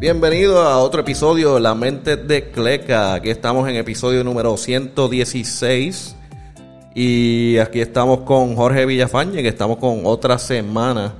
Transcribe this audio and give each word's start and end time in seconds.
Bienvenido 0.00 0.62
a 0.62 0.78
otro 0.78 1.02
episodio 1.02 1.56
de 1.56 1.60
La 1.60 1.74
Mente 1.74 2.16
de 2.16 2.50
Cleca. 2.50 3.12
Aquí 3.12 3.28
estamos 3.28 3.68
en 3.68 3.76
episodio 3.76 4.24
número 4.24 4.56
116. 4.56 6.16
Y 6.94 7.58
aquí 7.58 7.82
estamos 7.82 8.20
con 8.20 8.56
Jorge 8.56 8.86
Villafañe, 8.86 9.42
que 9.42 9.48
estamos 9.48 9.76
con 9.76 10.06
otra 10.06 10.38
semana 10.38 11.12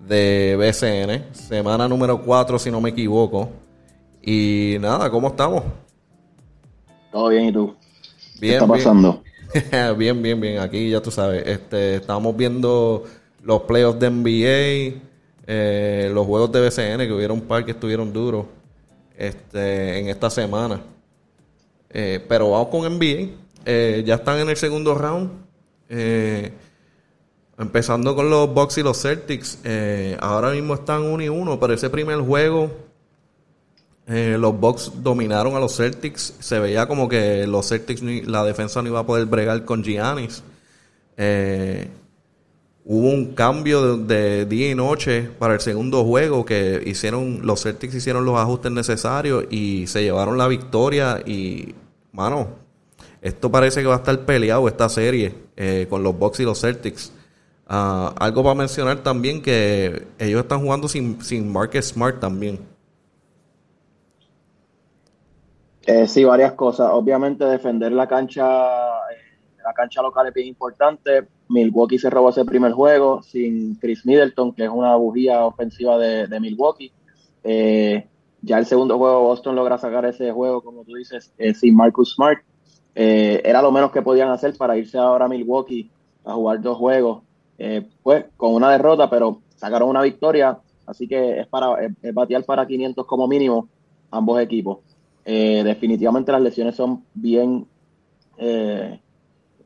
de 0.00 0.56
BCN. 0.56 1.34
Semana 1.34 1.86
número 1.86 2.22
4, 2.22 2.58
si 2.58 2.70
no 2.70 2.80
me 2.80 2.88
equivoco. 2.88 3.50
Y 4.22 4.76
nada, 4.80 5.10
¿cómo 5.10 5.28
estamos? 5.28 5.64
Todo 7.10 7.28
bien, 7.28 7.48
¿y 7.48 7.52
tú? 7.52 7.76
Bien, 8.40 8.52
¿Qué 8.52 8.52
está 8.52 8.64
bien. 8.64 8.78
pasando? 8.78 9.22
bien, 9.98 10.22
bien, 10.22 10.40
bien. 10.40 10.58
Aquí 10.58 10.88
ya 10.88 11.02
tú 11.02 11.10
sabes, 11.10 11.46
este, 11.46 11.96
estamos 11.96 12.34
viendo 12.34 13.04
los 13.42 13.60
playoffs 13.64 14.00
de 14.00 14.08
NBA, 14.08 15.11
eh, 15.46 16.10
los 16.12 16.26
juegos 16.26 16.52
de 16.52 16.60
BCN, 16.60 17.06
que 17.06 17.12
hubieron 17.12 17.38
un 17.38 17.46
par 17.46 17.64
que 17.64 17.72
estuvieron 17.72 18.12
duros 18.12 18.46
este, 19.16 19.98
en 19.98 20.08
esta 20.08 20.30
semana. 20.30 20.80
Eh, 21.90 22.24
pero 22.28 22.50
vamos 22.50 22.68
con 22.68 22.82
NBA. 22.82 23.30
Eh, 23.64 24.02
ya 24.06 24.16
están 24.16 24.40
en 24.40 24.48
el 24.48 24.56
segundo 24.56 24.94
round. 24.94 25.30
Empezando 27.58 28.16
con 28.16 28.30
los 28.30 28.52
Bucks 28.52 28.78
y 28.78 28.82
los 28.82 29.00
Celtics. 29.00 29.58
Ahora 30.20 30.50
mismo 30.50 30.74
están 30.74 31.02
uno 31.02 31.22
y 31.22 31.28
uno, 31.28 31.60
pero 31.60 31.74
ese 31.74 31.90
primer 31.90 32.18
juego 32.20 32.70
los 34.06 34.58
Bucks 34.58 34.90
dominaron 34.96 35.54
a 35.54 35.60
los 35.60 35.76
Celtics. 35.76 36.34
Se 36.40 36.58
veía 36.58 36.86
como 36.88 37.08
que 37.08 37.46
los 37.46 37.68
Celtics, 37.68 38.02
la 38.02 38.42
defensa 38.44 38.82
no 38.82 38.88
iba 38.88 39.00
a 39.00 39.06
poder 39.06 39.26
bregar 39.26 39.64
con 39.64 39.84
Giannis. 39.84 40.42
Eh, 41.16 41.88
hubo 42.84 43.08
un 43.08 43.34
cambio 43.34 43.96
de, 43.96 44.46
día 44.46 44.70
y 44.70 44.74
noche 44.74 45.30
para 45.38 45.54
el 45.54 45.60
segundo 45.60 46.04
juego 46.04 46.44
que 46.44 46.82
hicieron, 46.84 47.46
los 47.46 47.62
Celtics 47.62 47.94
hicieron 47.94 48.24
los 48.24 48.38
ajustes 48.38 48.72
necesarios 48.72 49.44
y 49.50 49.86
se 49.86 50.02
llevaron 50.02 50.38
la 50.38 50.48
victoria. 50.48 51.22
Y, 51.24 51.74
mano, 52.12 52.48
esto 53.20 53.50
parece 53.50 53.82
que 53.82 53.86
va 53.86 53.94
a 53.94 53.98
estar 53.98 54.18
peleado 54.20 54.66
esta 54.68 54.88
serie 54.88 55.34
eh, 55.56 55.86
con 55.88 56.02
los 56.02 56.18
Bucks 56.18 56.40
y 56.40 56.44
los 56.44 56.60
Celtics. 56.60 57.12
Ah, 57.66 58.12
algo 58.18 58.42
para 58.42 58.54
mencionar 58.54 58.98
también 58.98 59.40
que 59.40 60.06
ellos 60.18 60.42
están 60.42 60.60
jugando 60.60 60.88
sin, 60.88 61.22
sin 61.22 61.50
Marcus 61.50 61.86
Smart 61.86 62.20
también. 62.20 62.58
Eh, 65.86 66.06
sí, 66.06 66.24
varias 66.24 66.52
cosas. 66.52 66.90
Obviamente 66.92 67.44
defender 67.44 67.92
la 67.92 68.06
cancha, 68.06 68.44
eh, 69.10 69.58
la 69.64 69.72
cancha 69.72 70.02
local 70.02 70.28
es 70.28 70.34
bien 70.34 70.48
importante. 70.48 71.26
Milwaukee 71.52 71.98
se 71.98 72.10
robó 72.10 72.30
ese 72.30 72.44
primer 72.44 72.72
juego 72.72 73.22
sin 73.22 73.76
Chris 73.76 74.04
Middleton, 74.06 74.52
que 74.52 74.64
es 74.64 74.70
una 74.70 74.96
bujía 74.96 75.44
ofensiva 75.44 75.98
de, 75.98 76.40
Milwaukee. 76.40 76.92
Eh, 77.44 78.06
ya 78.40 78.58
el 78.58 78.66
segundo 78.66 78.98
juego 78.98 79.22
Boston 79.22 79.54
logra 79.54 79.78
sacar 79.78 80.04
ese 80.06 80.32
juego, 80.32 80.62
como 80.62 80.84
tú 80.84 80.94
dices, 80.94 81.32
eh, 81.38 81.54
sin 81.54 81.76
Marcus 81.76 82.14
Smart. 82.14 82.40
Eh, 82.94 83.40
era 83.44 83.62
lo 83.62 83.70
menos 83.70 83.92
que 83.92 84.02
podían 84.02 84.30
hacer 84.30 84.56
para 84.56 84.76
irse 84.76 84.98
ahora 84.98 85.26
a 85.26 85.28
Milwaukee 85.28 85.90
a 86.24 86.34
jugar 86.34 86.60
dos 86.60 86.78
juegos. 86.78 87.22
Pues 88.02 88.24
con 88.36 88.54
una 88.54 88.72
derrota, 88.72 89.08
pero 89.08 89.40
sacaron 89.54 89.90
una 89.90 90.02
victoria. 90.02 90.58
Así 90.84 91.06
que 91.06 91.38
es 91.38 91.46
para 91.46 91.84
es- 91.84 92.14
batear 92.14 92.44
para 92.44 92.66
500 92.66 93.06
como 93.06 93.28
mínimo 93.28 93.68
ambos 94.10 94.40
equipos. 94.40 94.78
Definitivamente 95.24 96.32
las 96.32 96.42
lesiones 96.42 96.74
son 96.74 97.04
bien, 97.14 97.66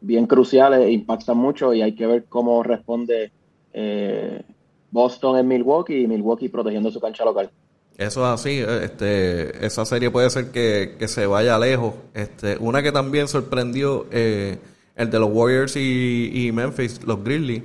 bien 0.01 0.27
cruciales, 0.27 0.81
e 0.81 0.93
impactan 0.93 1.37
mucho 1.37 1.73
y 1.75 1.83
hay 1.83 1.95
que 1.95 2.07
ver 2.07 2.25
cómo 2.29 2.63
responde 2.63 3.31
eh, 3.73 4.43
Boston 4.91 5.39
en 5.39 5.49
Milwaukee 5.49 6.03
y 6.03 6.07
Milwaukee 6.07 6.49
protegiendo 6.49 6.91
su 6.91 7.01
cancha 7.01 7.25
local. 7.25 7.51
Eso 7.97 8.21
es 8.27 8.41
así, 8.41 8.59
este, 8.59 9.65
esa 9.65 9.87
serie 9.87 10.11
puede 10.11 10.29
ser 10.29 10.51
que, 10.51 10.97
que 10.99 11.09
se 11.09 11.27
vaya 11.27 11.59
lejos. 11.59 11.95
Este, 12.13 12.59
una 12.59 12.83
que 12.83 12.93
también 12.93 13.27
sorprendió, 13.27 14.07
eh, 14.11 14.59
el 14.97 15.11
de 15.11 15.19
los 15.19 15.31
Warriors 15.33 15.77
y, 15.77 16.31
y 16.33 16.53
Memphis, 16.53 17.03
los 17.05 17.23
Grizzlies, 17.25 17.63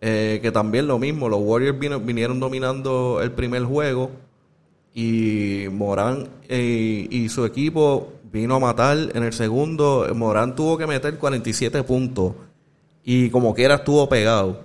eh, 0.00 0.40
que 0.42 0.50
también 0.50 0.86
lo 0.86 0.98
mismo, 0.98 1.28
los 1.28 1.40
Warriors 1.42 1.78
vinieron 1.78 2.40
dominando 2.40 3.20
el 3.22 3.32
primer 3.32 3.64
juego 3.64 4.10
y 4.94 5.66
Morán 5.70 6.28
y 6.48 7.28
su 7.28 7.44
equipo 7.44 8.12
vino 8.32 8.56
a 8.56 8.60
matar 8.60 8.96
en 9.14 9.22
el 9.22 9.32
segundo. 9.32 10.06
Morán 10.14 10.54
tuvo 10.54 10.76
que 10.78 10.86
meter 10.86 11.18
47 11.18 11.82
puntos 11.82 12.32
y 13.04 13.30
como 13.30 13.54
quiera 13.54 13.76
estuvo 13.76 14.08
pegado. 14.08 14.62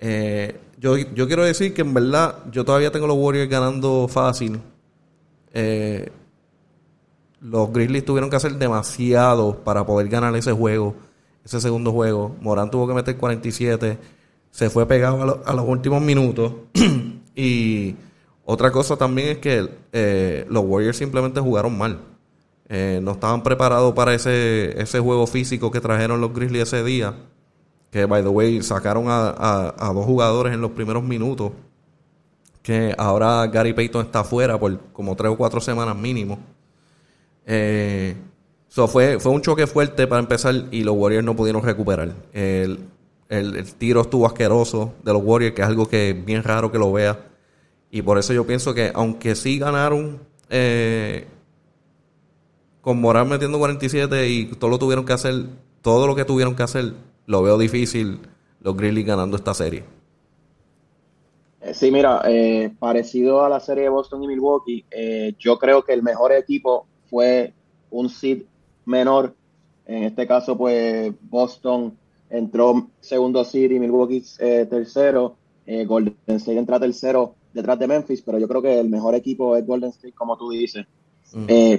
Eh, 0.00 0.58
yo, 0.78 0.96
yo 0.98 1.26
quiero 1.26 1.44
decir 1.44 1.72
que 1.72 1.82
en 1.82 1.94
verdad 1.94 2.36
yo 2.50 2.64
todavía 2.64 2.90
tengo 2.90 3.06
los 3.06 3.16
Warriors 3.16 3.48
ganando 3.48 4.06
fácil. 4.08 4.60
Eh, 5.52 6.10
los 7.40 7.72
Grizzlies 7.72 8.04
tuvieron 8.04 8.30
que 8.30 8.36
hacer 8.36 8.54
demasiado 8.56 9.62
para 9.64 9.84
poder 9.86 10.08
ganar 10.08 10.34
ese 10.36 10.52
juego, 10.52 10.94
ese 11.44 11.60
segundo 11.60 11.92
juego. 11.92 12.34
Morán 12.40 12.70
tuvo 12.70 12.88
que 12.88 12.94
meter 12.94 13.16
47, 13.16 13.98
se 14.50 14.70
fue 14.70 14.86
pegado 14.86 15.22
a, 15.22 15.26
lo- 15.26 15.42
a 15.44 15.54
los 15.54 15.66
últimos 15.68 16.00
minutos. 16.02 16.52
y 17.36 17.94
otra 18.44 18.70
cosa 18.70 18.96
también 18.96 19.28
es 19.28 19.38
que 19.38 19.68
eh, 19.92 20.46
los 20.48 20.64
Warriors 20.66 20.96
simplemente 20.96 21.40
jugaron 21.40 21.76
mal. 21.76 21.98
Eh, 22.68 23.00
no 23.02 23.12
estaban 23.12 23.42
preparados 23.42 23.92
para 23.94 24.14
ese, 24.14 24.80
ese 24.80 24.98
juego 25.00 25.26
físico 25.26 25.70
que 25.70 25.80
trajeron 25.80 26.20
los 26.20 26.32
Grizzlies 26.32 26.62
ese 26.64 26.82
día. 26.84 27.14
Que, 27.90 28.06
by 28.06 28.22
the 28.22 28.28
way, 28.28 28.62
sacaron 28.62 29.06
a, 29.08 29.28
a- 29.78 29.92
dos 29.92 30.04
jugadores 30.04 30.52
en 30.54 30.60
los 30.60 30.72
primeros 30.72 31.02
minutos. 31.04 31.52
Que 32.62 32.94
ahora 32.96 33.46
Gary 33.48 33.72
Payton 33.74 34.06
está 34.06 34.20
afuera 34.20 34.58
por 34.58 34.78
como 34.92 35.14
tres 35.14 35.30
o 35.32 35.36
cuatro 35.36 35.60
semanas 35.60 35.94
mínimo. 35.96 36.38
Eh, 37.46 38.16
fue, 38.68 39.20
fue 39.20 39.32
un 39.32 39.42
choque 39.42 39.66
fuerte 39.66 40.06
para 40.06 40.20
empezar 40.20 40.54
y 40.70 40.82
los 40.82 40.96
Warriors 40.96 41.24
no 41.24 41.36
pudieron 41.36 41.62
recuperar. 41.62 42.12
El, 42.32 42.80
el- 43.28 43.56
el 43.56 43.74
tiro 43.74 44.00
estuvo 44.00 44.26
asqueroso 44.26 44.94
de 45.04 45.12
los 45.12 45.22
Warriors, 45.22 45.54
que 45.54 45.62
es 45.62 45.68
algo 45.68 45.86
que 45.88 46.10
es 46.10 46.24
bien 46.24 46.42
raro 46.42 46.72
que 46.72 46.78
lo 46.78 46.90
vea. 46.92 47.18
Y 47.90 48.02
por 48.02 48.18
eso 48.18 48.32
yo 48.32 48.44
pienso 48.46 48.74
que 48.74 48.90
aunque 48.94 49.36
sí 49.36 49.58
ganaron 49.58 50.18
eh, 50.50 51.26
con 52.84 53.00
Morán 53.00 53.30
metiendo 53.30 53.58
47 53.58 54.28
y 54.28 54.44
todo 54.44 54.68
lo 54.68 54.78
tuvieron 54.78 55.06
que 55.06 55.14
hacer, 55.14 55.46
todo 55.80 56.06
lo 56.06 56.14
que 56.14 56.26
tuvieron 56.26 56.54
que 56.54 56.64
hacer, 56.64 56.92
lo 57.24 57.42
veo 57.42 57.56
difícil 57.56 58.20
los 58.60 58.76
Grizzlies 58.76 59.06
ganando 59.06 59.36
esta 59.36 59.54
serie. 59.54 59.84
Eh, 61.62 61.72
Sí, 61.72 61.90
mira, 61.90 62.20
eh, 62.26 62.70
parecido 62.78 63.42
a 63.42 63.48
la 63.48 63.58
serie 63.58 63.84
de 63.84 63.88
Boston 63.88 64.22
y 64.22 64.26
Milwaukee, 64.28 64.84
eh, 64.90 65.34
yo 65.38 65.58
creo 65.58 65.82
que 65.82 65.94
el 65.94 66.02
mejor 66.02 66.32
equipo 66.32 66.86
fue 67.08 67.54
un 67.90 68.10
seed 68.10 68.42
menor. 68.84 69.34
En 69.86 70.02
este 70.02 70.26
caso, 70.26 70.56
pues 70.58 71.10
Boston 71.22 71.96
entró 72.28 72.88
segundo 73.00 73.44
seed 73.44 73.70
y 73.70 73.80
Milwaukee 73.80 74.22
eh, 74.40 74.66
tercero. 74.68 75.36
Golden 75.86 76.14
State 76.26 76.58
entra 76.58 76.78
tercero 76.78 77.36
detrás 77.54 77.78
de 77.78 77.86
Memphis, 77.86 78.20
pero 78.20 78.38
yo 78.38 78.46
creo 78.46 78.60
que 78.60 78.78
el 78.78 78.90
mejor 78.90 79.14
equipo 79.14 79.56
es 79.56 79.66
Golden 79.66 79.88
State, 79.88 80.12
como 80.12 80.36
tú 80.36 80.50
dices. 80.50 80.84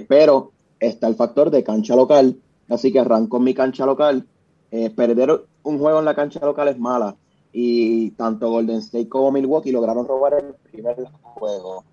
Pero 0.08 0.52
está 0.80 1.06
el 1.08 1.14
factor 1.14 1.50
de 1.50 1.62
cancha 1.64 1.96
local, 1.96 2.36
así 2.68 2.92
que 2.92 3.00
arranco 3.00 3.36
en 3.38 3.44
mi 3.44 3.54
cancha 3.54 3.86
local. 3.86 4.26
Eh, 4.70 4.90
perder 4.90 5.44
un 5.62 5.78
juego 5.78 5.98
en 6.00 6.04
la 6.04 6.14
cancha 6.14 6.40
local 6.44 6.68
es 6.68 6.78
mala 6.78 7.16
y 7.52 8.10
tanto 8.12 8.50
Golden 8.50 8.78
State 8.78 9.08
como 9.08 9.30
Milwaukee 9.32 9.72
lograron 9.72 10.06
robar 10.06 10.34
el 10.34 10.54
primer 10.70 10.96
juego, 11.22 11.84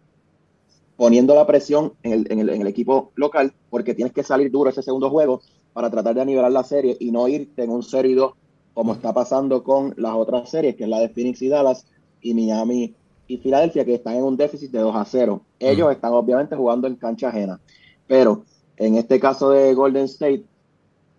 poniendo 0.95 1.35
la 1.35 1.45
presión 1.47 1.93
en 2.03 2.11
el, 2.13 2.27
en 2.31 2.39
el- 2.39 2.49
en 2.49 2.61
el 2.61 2.67
equipo 2.67 3.11
local, 3.15 3.53
porque 3.69 3.93
tienes 3.93 4.13
que 4.13 4.23
salir 4.23 4.51
duro 4.51 4.69
ese 4.69 4.81
segundo 4.83 5.09
juego 5.09 5.41
para 5.73 5.89
tratar 5.89 6.15
de 6.15 6.25
nivelar 6.25 6.51
la 6.51 6.63
serie 6.63 6.95
y 6.99 7.11
no 7.11 7.27
irte 7.27 7.63
en 7.63 7.69
un 7.71 7.83
0 7.83 8.07
y 8.07 8.13
2 8.13 8.33
como 8.73 8.93
está 8.93 9.13
pasando 9.13 9.63
con 9.63 9.93
las 9.97 10.13
otras 10.15 10.49
series, 10.49 10.75
que 10.75 10.83
es 10.83 10.89
la 10.89 10.99
de 10.99 11.09
Phoenix 11.09 11.41
y 11.41 11.47
Dallas 11.49 11.85
y 12.21 12.33
Miami 12.33 12.93
y 13.27 13.37
Filadelfia, 13.37 13.85
que 13.85 13.95
están 13.95 14.15
en 14.15 14.23
un 14.23 14.35
déficit 14.37 14.71
de 14.71 14.79
2 14.79 14.95
a 14.95 15.05
0. 15.05 15.41
Ellos 15.59 15.91
están 15.91 16.13
obviamente 16.13 16.55
jugando 16.55 16.87
en 16.87 16.95
cancha 16.95 17.29
ajena, 17.29 17.59
pero 18.07 18.43
en 18.77 18.95
este 18.95 19.19
caso 19.19 19.49
de 19.51 19.73
Golden 19.73 20.05
State, 20.05 20.43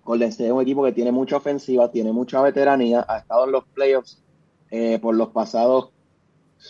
Golden 0.04 0.28
State 0.28 0.48
es 0.48 0.52
un 0.52 0.62
equipo 0.62 0.84
que 0.84 0.92
tiene 0.92 1.12
mucha 1.12 1.36
ofensiva, 1.36 1.90
tiene 1.90 2.12
mucha 2.12 2.42
veteranía, 2.42 3.04
ha 3.08 3.18
estado 3.18 3.44
en 3.44 3.52
los 3.52 3.64
playoffs 3.64 4.22
eh, 4.70 4.98
por 5.00 5.14
los 5.14 5.28
pasados 5.28 5.94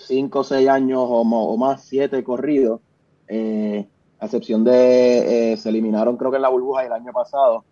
5 0.06 0.38
o 0.38 0.44
6 0.44 0.68
años 0.68 1.00
o, 1.02 1.56
más, 1.56 1.84
7 1.84 2.22
corridos, 2.24 2.80
eh, 3.28 3.86
a 4.18 4.26
excepción 4.26 4.64
de, 4.64 5.52
eh, 5.52 5.56
se 5.56 5.68
eliminaron 5.68 6.16
creo 6.16 6.30
que 6.30 6.36
en 6.36 6.42
la 6.42 6.48
burbuja 6.48 6.84
el 6.84 6.92
año 6.92 7.12
pasado, 7.12 7.64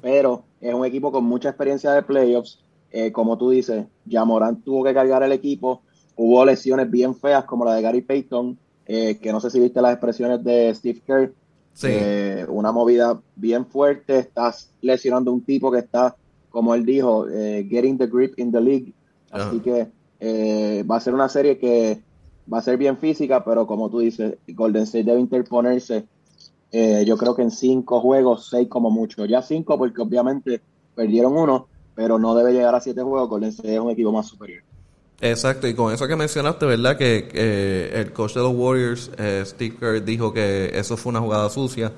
pero 0.00 0.44
es 0.60 0.72
un 0.72 0.84
equipo 0.86 1.12
con 1.12 1.24
mucha 1.24 1.50
experiencia 1.50 1.92
de 1.92 2.02
playoffs. 2.02 2.64
Eh, 2.90 3.12
como 3.12 3.36
tú 3.36 3.50
dices, 3.50 3.84
ya 4.06 4.24
Morán 4.24 4.62
tuvo 4.62 4.82
que 4.82 4.94
cargar 4.94 5.22
el 5.22 5.32
equipo. 5.32 5.82
Hubo 6.16 6.42
lesiones 6.46 6.90
bien 6.90 7.14
feas 7.14 7.44
como 7.44 7.66
la 7.66 7.74
de 7.74 7.82
Gary 7.82 8.00
Payton, 8.00 8.58
que 8.86 9.30
no 9.30 9.40
sé 9.40 9.50
si 9.50 9.60
viste 9.60 9.82
las 9.82 9.92
expresiones 9.92 10.42
de 10.42 10.74
Steve 10.74 11.02
Kerr. 11.06 11.34
Sí. 11.78 11.86
Eh, 11.92 12.44
una 12.48 12.72
movida 12.72 13.20
bien 13.36 13.64
fuerte. 13.64 14.18
Estás 14.18 14.68
lesionando 14.80 15.30
a 15.30 15.34
un 15.34 15.42
tipo 15.42 15.70
que 15.70 15.78
está, 15.78 16.16
como 16.50 16.74
él 16.74 16.84
dijo, 16.84 17.28
eh, 17.28 17.68
getting 17.70 17.96
the 17.96 18.08
grip 18.08 18.36
in 18.36 18.50
the 18.50 18.60
league. 18.60 18.92
Así 19.30 19.60
que 19.60 19.86
eh, 20.18 20.84
va 20.90 20.96
a 20.96 21.00
ser 21.00 21.14
una 21.14 21.28
serie 21.28 21.56
que 21.56 22.02
va 22.52 22.58
a 22.58 22.62
ser 22.62 22.78
bien 22.78 22.98
física, 22.98 23.44
pero 23.44 23.64
como 23.64 23.88
tú 23.90 24.00
dices, 24.00 24.38
Golden 24.48 24.82
State 24.82 25.04
debe 25.04 25.20
interponerse. 25.20 26.04
Eh, 26.72 27.04
yo 27.06 27.16
creo 27.16 27.36
que 27.36 27.42
en 27.42 27.52
cinco 27.52 28.00
juegos, 28.00 28.48
seis 28.50 28.66
como 28.68 28.90
mucho. 28.90 29.24
Ya 29.26 29.40
cinco, 29.40 29.78
porque 29.78 30.02
obviamente 30.02 30.60
perdieron 30.96 31.36
uno, 31.36 31.68
pero 31.94 32.18
no 32.18 32.34
debe 32.34 32.54
llegar 32.54 32.74
a 32.74 32.80
siete 32.80 33.02
juegos. 33.02 33.28
Golden 33.28 33.50
State 33.50 33.74
es 33.74 33.80
un 33.80 33.90
equipo 33.90 34.10
más 34.10 34.26
superior. 34.26 34.64
Exacto, 35.20 35.66
y 35.66 35.74
con 35.74 35.92
eso 35.92 36.06
que 36.06 36.14
mencionaste, 36.14 36.64
¿verdad? 36.64 36.96
Que 36.96 37.90
el 37.92 38.12
coach 38.12 38.34
de 38.34 38.40
los 38.40 38.54
Warriors, 38.54 39.10
eh, 39.18 39.42
Steve 39.44 39.74
Kerr, 39.78 40.04
dijo 40.04 40.32
que 40.32 40.70
eso 40.74 40.96
fue 40.96 41.10
una 41.10 41.20
jugada 41.20 41.50
sucia, 41.50 41.92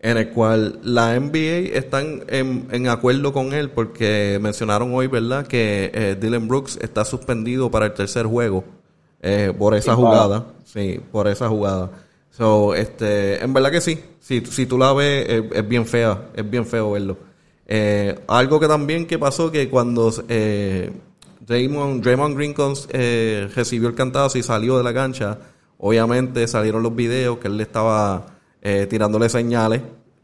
en 0.00 0.18
el 0.18 0.28
cual 0.30 0.78
la 0.82 1.18
NBA 1.18 1.76
están 1.76 2.24
en, 2.28 2.88
acuerdo 2.88 3.32
con 3.32 3.54
él, 3.54 3.70
porque 3.70 4.38
mencionaron 4.40 4.94
hoy, 4.94 5.06
¿verdad? 5.06 5.46
Que 5.46 5.90
eh, 5.94 6.16
Dylan 6.20 6.46
Brooks 6.46 6.78
está 6.82 7.06
suspendido 7.06 7.70
para 7.70 7.86
el 7.86 7.94
tercer 7.94 8.26
juego 8.26 8.64
eh, 9.22 9.52
por 9.58 9.74
esa 9.74 9.94
jugada. 9.94 10.48
Sí, 10.64 11.00
por 11.10 11.26
esa 11.26 11.48
jugada. 11.48 11.90
So, 12.30 12.74
este, 12.74 13.42
en 13.42 13.52
verdad 13.54 13.70
que 13.70 13.80
sí, 13.80 13.98
si, 14.20 14.44
si 14.44 14.66
tú 14.66 14.76
la 14.76 14.92
ves, 14.92 15.26
es, 15.54 15.66
bien 15.66 15.86
fea, 15.86 16.28
es 16.34 16.48
bien 16.48 16.66
feo 16.66 16.92
verlo. 16.92 17.16
algo 18.26 18.60
que 18.60 18.68
también 18.68 19.06
que 19.06 19.18
pasó 19.18 19.50
que 19.50 19.70
cuando 19.70 20.12
Draymond, 21.48 22.36
Green 22.36 22.54
eh, 22.90 23.48
recibió 23.54 23.88
el 23.88 23.94
cantazo 23.94 24.36
y 24.36 24.42
salió 24.42 24.76
de 24.76 24.84
la 24.84 24.92
cancha. 24.92 25.38
Obviamente 25.78 26.46
salieron 26.46 26.82
los 26.82 26.94
videos 26.94 27.38
que 27.38 27.48
él 27.48 27.56
le 27.56 27.62
estaba 27.62 28.26
eh, 28.60 28.86
tirándole 28.88 29.30
señales 29.30 29.80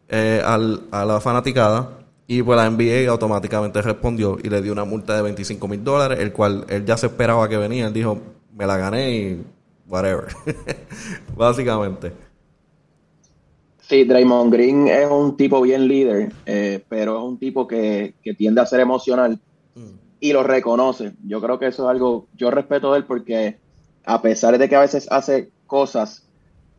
eh, 0.09 0.43
al, 0.45 0.83
a 0.91 1.05
la 1.07 1.21
fanaticada. 1.21 2.01
Y 2.27 2.43
pues 2.43 2.57
la 2.57 2.69
NBA 2.69 3.11
automáticamente 3.11 3.81
respondió 3.81 4.39
y 4.43 4.49
le 4.51 4.61
dio 4.61 4.73
una 4.73 4.85
multa 4.85 5.17
de 5.17 5.23
25 5.23 5.67
mil 5.67 5.83
dólares, 5.83 6.21
el 6.21 6.33
cual 6.33 6.67
él 6.69 6.85
ya 6.85 6.97
se 6.99 7.07
esperaba 7.07 7.49
que 7.49 7.57
venía. 7.57 7.87
Él 7.87 7.93
dijo, 7.95 8.19
me 8.55 8.67
la 8.67 8.77
gané 8.77 9.17
y 9.17 9.43
whatever. 9.89 10.27
Básicamente. 11.37 12.13
Sí, 13.81 14.05
Draymond 14.05 14.53
Green 14.53 14.89
es 14.89 15.11
un 15.11 15.37
tipo 15.37 15.61
bien 15.61 15.87
líder, 15.87 16.33
pero 16.89 17.19
es 17.19 17.25
un 17.25 17.39
tipo 17.39 17.67
que, 17.67 18.15
que 18.23 18.33
tiende 18.35 18.63
a 18.63 18.67
ser 18.67 18.81
emocional. 18.81 19.39
Y 20.25 20.33
lo 20.33 20.43
reconoce. 20.43 21.13
Yo 21.27 21.39
creo 21.39 21.59
que 21.59 21.67
eso 21.67 21.85
es 21.85 21.91
algo, 21.91 22.29
yo 22.35 22.51
respeto 22.51 22.91
de 22.91 22.97
él 23.01 23.05
porque 23.05 23.59
a 24.07 24.23
pesar 24.23 24.57
de 24.57 24.71
que 24.71 24.75
a 24.75 24.81
veces 24.81 25.07
hace 25.11 25.51
cosas 25.67 26.23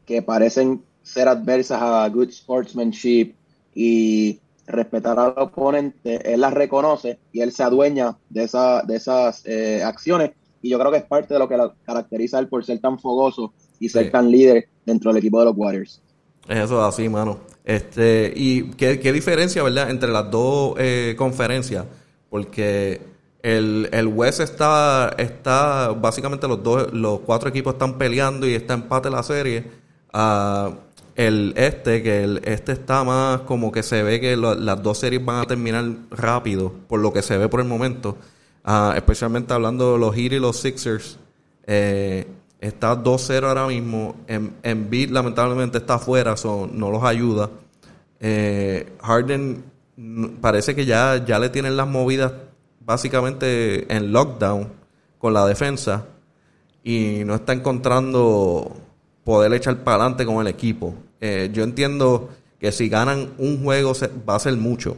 que 0.07 0.23
parecen 0.23 0.81
ser 1.03 1.27
adversas 1.27 1.79
a 1.79 2.09
good 2.09 2.31
sportsmanship 2.31 3.35
y 3.75 4.39
respetar 4.65 5.19
al 5.19 5.35
oponente, 5.37 6.33
él 6.33 6.41
las 6.41 6.55
reconoce 6.55 7.19
y 7.31 7.41
él 7.41 7.51
se 7.51 7.61
adueña 7.61 8.17
de, 8.31 8.45
esa, 8.45 8.81
de 8.81 8.95
esas 8.95 9.43
eh, 9.45 9.83
acciones. 9.83 10.31
Y 10.63 10.69
yo 10.69 10.79
creo 10.79 10.91
que 10.91 10.97
es 10.97 11.05
parte 11.05 11.35
de 11.35 11.39
lo 11.39 11.47
que 11.47 11.57
lo 11.57 11.75
caracteriza 11.85 12.37
a 12.37 12.39
él 12.39 12.47
por 12.47 12.65
ser 12.65 12.79
tan 12.79 12.97
fogoso 12.97 13.53
y 13.79 13.89
ser 13.89 14.09
tan 14.09 14.31
líder 14.31 14.69
dentro 14.87 15.11
del 15.11 15.19
equipo 15.19 15.37
de 15.37 15.45
los 15.45 15.53
Warriors. 15.55 16.01
Eso 16.49 16.83
así, 16.83 17.07
mano. 17.09 17.41
Este, 17.63 18.33
y 18.35 18.71
qué, 18.71 19.13
diferencia, 19.13 19.61
¿verdad?, 19.61 19.91
entre 19.91 20.09
las 20.09 20.31
dos 20.31 20.73
eh, 20.79 21.13
conferencias. 21.15 21.85
Porque 22.31 23.14
el, 23.45 23.89
el 23.91 24.07
West 24.07 24.39
está, 24.39 25.13
está, 25.19 25.89
básicamente 25.89 26.47
los 26.47 26.63
dos, 26.63 26.91
los 26.91 27.19
cuatro 27.19 27.47
equipos 27.49 27.73
están 27.73 27.99
peleando 27.99 28.47
y 28.47 28.55
está 28.55 28.73
empate 28.73 29.11
la 29.11 29.21
serie. 29.21 29.69
Uh, 30.11 30.73
el 31.13 31.53
este, 31.55 32.01
que 32.01 32.23
el 32.23 32.41
este 32.43 32.71
está 32.71 33.03
más 33.03 33.41
como 33.41 33.71
que 33.71 33.83
se 33.83 34.01
ve 34.01 34.19
que 34.19 34.35
las 34.35 34.81
dos 34.81 34.97
series 34.97 35.23
van 35.23 35.43
a 35.43 35.45
terminar 35.45 35.85
rápido, 36.09 36.73
por 36.87 36.99
lo 36.99 37.13
que 37.13 37.21
se 37.21 37.37
ve 37.37 37.47
por 37.47 37.59
el 37.59 37.67
momento. 37.67 38.17
Uh, 38.65 38.93
especialmente 38.95 39.53
hablando 39.53 39.93
de 39.93 39.99
los 39.99 40.15
Heat 40.15 40.33
y 40.33 40.39
los 40.39 40.57
Sixers. 40.57 41.19
Eh, 41.67 42.25
está 42.59 42.95
2-0 42.95 43.43
ahora 43.43 43.67
mismo. 43.67 44.15
En, 44.25 44.55
en 44.63 44.89
beat 44.89 45.11
lamentablemente 45.11 45.77
está 45.77 45.95
afuera, 45.95 46.33
no 46.73 46.89
los 46.89 47.03
ayuda. 47.03 47.51
Eh, 48.19 48.91
Harden 49.03 49.63
mm, 49.97 50.25
parece 50.41 50.73
que 50.73 50.85
ya, 50.85 51.23
ya 51.23 51.37
le 51.37 51.49
tienen 51.49 51.77
las 51.77 51.87
movidas 51.87 52.31
básicamente 52.85 53.91
en 53.93 54.13
lockdown 54.13 54.71
con 55.17 55.33
la 55.33 55.45
defensa 55.45 56.05
y 56.83 57.23
no 57.25 57.35
está 57.35 57.53
encontrando 57.53 58.71
poder 59.23 59.53
echar 59.53 59.83
para 59.83 60.03
adelante 60.03 60.25
con 60.25 60.39
el 60.39 60.47
equipo. 60.47 60.93
Eh, 61.19 61.49
yo 61.51 61.63
entiendo 61.63 62.29
que 62.59 62.71
si 62.71 62.87
ganan 62.89 63.33
un 63.39 63.63
juego 63.63 63.93
va 64.29 64.35
a 64.35 64.39
ser 64.39 64.55
mucho, 64.55 64.95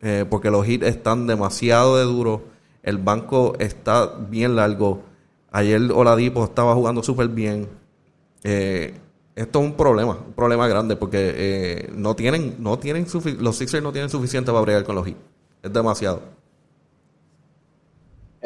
eh, 0.00 0.24
porque 0.30 0.50
los 0.50 0.66
hits 0.66 0.86
están 0.86 1.26
demasiado 1.26 1.96
de 1.96 2.04
duros, 2.04 2.40
el 2.82 2.98
banco 2.98 3.56
está 3.58 4.06
bien 4.06 4.54
largo. 4.54 5.02
Ayer 5.50 5.80
Oladipo 5.92 6.44
estaba 6.44 6.74
jugando 6.74 7.02
súper 7.02 7.28
bien. 7.28 7.68
Eh, 8.44 8.94
esto 9.34 9.58
es 9.58 9.64
un 9.64 9.76
problema, 9.76 10.18
un 10.24 10.32
problema 10.34 10.68
grande, 10.68 10.94
porque 10.94 11.90
no 11.96 12.14
tienen, 12.14 12.54
no 12.60 12.78
tienen 12.78 13.06
los 13.40 13.56
Sixers 13.56 13.82
no 13.82 13.90
tienen 13.90 14.08
suficiente 14.08 14.52
para 14.52 14.62
bregar 14.62 14.84
con 14.84 14.94
los 14.94 15.08
hits. 15.08 15.18
Es 15.62 15.72
demasiado. 15.72 16.33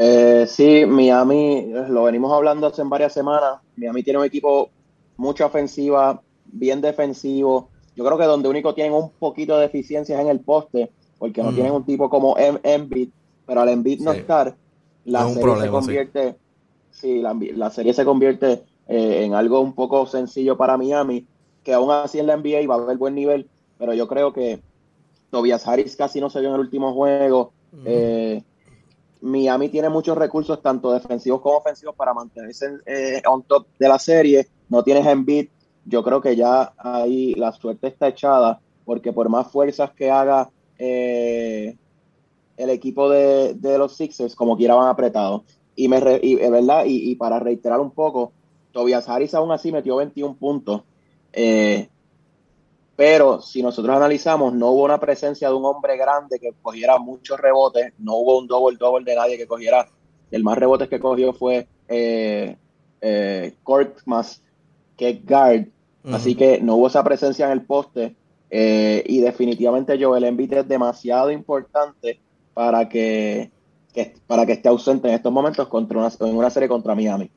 Eh, 0.00 0.46
sí, 0.46 0.86
Miami, 0.86 1.72
lo 1.88 2.04
venimos 2.04 2.32
hablando 2.32 2.68
hace 2.68 2.84
varias 2.84 3.12
semanas. 3.12 3.58
Miami 3.74 4.04
tiene 4.04 4.20
un 4.20 4.24
equipo 4.24 4.70
mucha 5.16 5.46
ofensiva, 5.46 6.22
bien 6.44 6.80
defensivo. 6.80 7.68
Yo 7.96 8.04
creo 8.04 8.16
que 8.16 8.24
donde 8.24 8.48
único 8.48 8.74
tienen 8.74 8.92
un 8.92 9.10
poquito 9.10 9.56
de 9.56 9.62
deficiencias 9.62 10.20
en 10.20 10.28
el 10.28 10.38
poste, 10.38 10.92
porque 11.18 11.42
no 11.42 11.52
tienen 11.52 11.72
un 11.72 11.84
tipo 11.84 12.08
como 12.08 12.36
Embiid, 12.38 13.08
pero 13.44 13.60
al 13.60 13.70
Embiid 13.70 14.00
no 14.02 14.12
estar, 14.12 14.54
la 15.04 15.28
serie 15.28 15.62
se 15.62 15.68
convierte, 15.68 16.36
sí, 16.92 17.20
la, 17.20 17.70
serie 17.70 17.92
se 17.92 18.04
convierte 18.04 18.62
eh, 18.86 19.24
en 19.24 19.34
algo 19.34 19.60
un 19.60 19.72
poco 19.72 20.06
sencillo 20.06 20.56
para 20.56 20.78
Miami, 20.78 21.26
que 21.64 21.74
aún 21.74 21.90
así 21.90 22.20
en 22.20 22.28
la 22.28 22.36
NBA 22.36 22.68
va 22.68 22.76
a 22.76 22.84
haber 22.84 22.98
buen 22.98 23.16
nivel, 23.16 23.48
pero 23.78 23.92
yo 23.94 24.06
creo 24.06 24.32
que 24.32 24.60
Tobias 25.30 25.66
Harris 25.66 25.96
casi 25.96 26.20
no 26.20 26.30
se 26.30 26.38
vio 26.38 26.50
en 26.50 26.54
el 26.54 26.60
último 26.60 26.94
juego. 26.94 27.52
eh, 27.84 28.44
Miami 29.20 29.68
tiene 29.68 29.88
muchos 29.88 30.16
recursos, 30.16 30.62
tanto 30.62 30.92
defensivos 30.92 31.40
como 31.40 31.56
ofensivos, 31.56 31.94
para 31.94 32.14
mantenerse 32.14 32.78
eh, 32.86 33.22
on 33.26 33.42
top 33.42 33.66
de 33.78 33.88
la 33.88 33.98
serie. 33.98 34.48
No 34.68 34.82
tienes 34.82 35.06
Embiid. 35.06 35.48
Yo 35.84 36.02
creo 36.02 36.20
que 36.20 36.36
ya 36.36 36.72
ahí 36.76 37.34
la 37.34 37.52
suerte 37.52 37.88
está 37.88 38.08
echada, 38.08 38.60
porque 38.84 39.12
por 39.12 39.28
más 39.28 39.50
fuerzas 39.50 39.90
que 39.92 40.10
haga 40.10 40.50
eh, 40.78 41.76
el 42.56 42.70
equipo 42.70 43.08
de, 43.08 43.56
los 43.78 43.96
Sixers, 43.96 44.34
como 44.34 44.56
quiera 44.56 44.74
van 44.74 44.88
apretados. 44.88 45.42
Y, 45.74 45.88
me 45.88 45.98
y, 46.22 46.34
¿verdad? 46.34 46.84
Y, 46.86 47.14
para 47.14 47.38
reiterar 47.38 47.80
un 47.80 47.92
poco, 47.92 48.32
Tobias 48.72 49.08
Harris 49.08 49.34
aún 49.34 49.50
así 49.52 49.72
metió 49.72 49.96
21 49.96 50.36
puntos. 50.36 50.82
Eh, 51.32 51.88
pero 52.98 53.40
si 53.40 53.62
nosotros 53.62 53.94
analizamos, 53.94 54.52
no 54.54 54.72
hubo 54.72 54.82
una 54.82 54.98
presencia 54.98 55.48
de 55.48 55.54
un 55.54 55.64
hombre 55.64 55.96
grande 55.96 56.40
que 56.40 56.52
cogiera 56.60 56.98
muchos 56.98 57.38
rebotes, 57.38 57.92
no 57.98 58.16
hubo 58.16 58.40
un 58.40 58.48
double 58.48 58.76
double 58.76 59.04
de 59.04 59.14
nadie 59.14 59.38
que 59.38 59.46
cogiera. 59.46 59.86
El 60.32 60.42
más 60.42 60.58
rebotes 60.58 60.88
que 60.88 60.98
cogió 60.98 61.32
fue 61.32 61.68
eh, 61.86 62.56
eh 63.00 63.54
que 64.96 65.22
guard. 65.24 65.66
Así 66.12 66.34
que 66.34 66.60
no 66.60 66.74
hubo 66.74 66.88
esa 66.88 67.04
presencia 67.04 67.46
en 67.46 67.52
el 67.52 67.62
poste. 67.62 68.16
Eh, 68.50 69.04
y 69.06 69.20
definitivamente 69.20 69.96
Joel 70.02 70.24
Embiid 70.24 70.54
es 70.54 70.66
demasiado 70.66 71.30
importante 71.30 72.18
para 72.52 72.88
que, 72.88 73.52
para 74.26 74.44
que 74.44 74.54
esté 74.54 74.70
ausente 74.70 75.06
en 75.06 75.14
estos 75.14 75.32
momentos 75.32 75.68
contra 75.68 76.00
una, 76.00 76.10
en 76.18 76.36
una 76.36 76.50
serie 76.50 76.68
contra 76.68 76.96
Miami. 76.96 77.30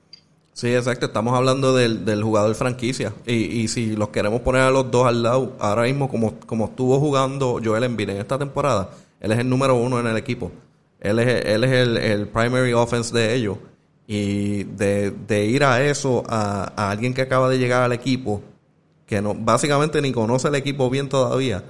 Sí, 0.54 0.74
exacto. 0.76 1.08
Estamos 1.08 1.34
hablando 1.34 1.74
del, 1.76 2.06
del 2.06 2.24
jugador 2.24 2.54
franquicia. 2.56 3.14
Y, 3.26 3.34
y 3.34 3.68
si 3.68 3.96
los 3.96 4.10
queremos 4.10 4.42
poner 4.42 4.62
a 4.62 4.72
los 4.72 4.92
dos 4.92 5.08
al 5.08 5.24
lado, 5.24 5.56
ahora 5.60 5.84
mismo, 5.84 6.10
como, 6.10 6.40
como 6.42 6.66
estuvo 6.66 7.00
jugando 7.00 7.60
Joel 7.64 7.84
Embiid 7.84 8.10
en 8.10 8.18
esta 8.18 8.38
temporada, 8.38 8.90
él 9.20 9.32
es 9.32 9.40
el 9.40 9.50
número 9.50 9.76
uno 9.76 10.00
en 10.00 10.08
el 10.08 10.18
equipo. 10.18 10.52
Él 11.00 11.20
es, 11.20 11.46
él 11.46 11.64
es 11.64 11.72
el, 11.72 11.98
el 11.98 12.28
primary 12.28 12.74
offense 12.74 13.14
de 13.18 13.34
ellos. 13.34 13.58
Y 14.08 14.64
de, 14.66 15.12
de 15.12 15.46
ir 15.46 15.64
a 15.64 15.82
eso, 15.84 16.24
a, 16.28 16.74
a, 16.76 16.92
alguien 16.92 17.14
que 17.14 17.22
acaba 17.22 17.48
de 17.50 17.58
llegar 17.58 17.82
al 17.84 17.94
equipo, 17.94 18.42
que 19.06 19.22
no 19.22 19.34
básicamente 19.34 20.02
ni 20.02 20.12
conoce 20.12 20.50
el 20.50 20.56
equipo 20.56 20.90
bien 20.90 21.08
todavía, 21.08 21.64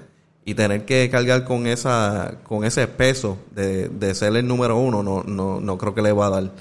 y 0.43 0.55
tener 0.55 0.85
que 0.85 1.07
cargar 1.11 1.43
con 1.43 1.67
esa 1.67 2.39
con 2.43 2.65
ese 2.65 2.87
peso 2.87 3.37
de, 3.51 3.89
de 3.89 4.15
ser 4.15 4.35
el 4.35 4.47
número 4.47 4.77
uno, 4.77 5.03
no, 5.03 5.23
no, 5.23 5.61
no 5.61 5.77
creo 5.77 5.93
que 5.93 6.01
le 6.01 6.11
va 6.13 6.27
a 6.27 6.29
dar 6.31 6.51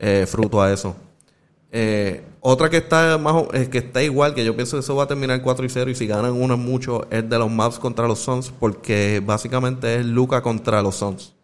eh, 0.00 0.26
fruto 0.26 0.60
a 0.60 0.72
eso. 0.72 0.96
Eh, 1.76 2.22
otra 2.38 2.70
que 2.70 2.76
está 2.76 3.18
más 3.18 3.34
que 3.68 3.78
está 3.78 4.00
igual, 4.00 4.32
que 4.32 4.44
yo 4.44 4.54
pienso 4.54 4.76
que 4.76 4.80
eso 4.80 4.94
va 4.94 5.04
a 5.04 5.06
terminar 5.08 5.42
4 5.42 5.66
y 5.66 5.68
0 5.68 5.90
y 5.90 5.96
si 5.96 6.06
ganan 6.06 6.30
uno 6.30 6.56
mucho 6.56 7.04
es 7.10 7.28
de 7.28 7.36
los 7.36 7.50
Maps 7.50 7.80
contra 7.80 8.06
los 8.06 8.20
Suns 8.20 8.52
porque 8.60 9.20
básicamente 9.26 9.96
es 9.96 10.06
Luca 10.06 10.40
contra 10.40 10.80
los 10.82 10.94
Suns. 10.94 11.34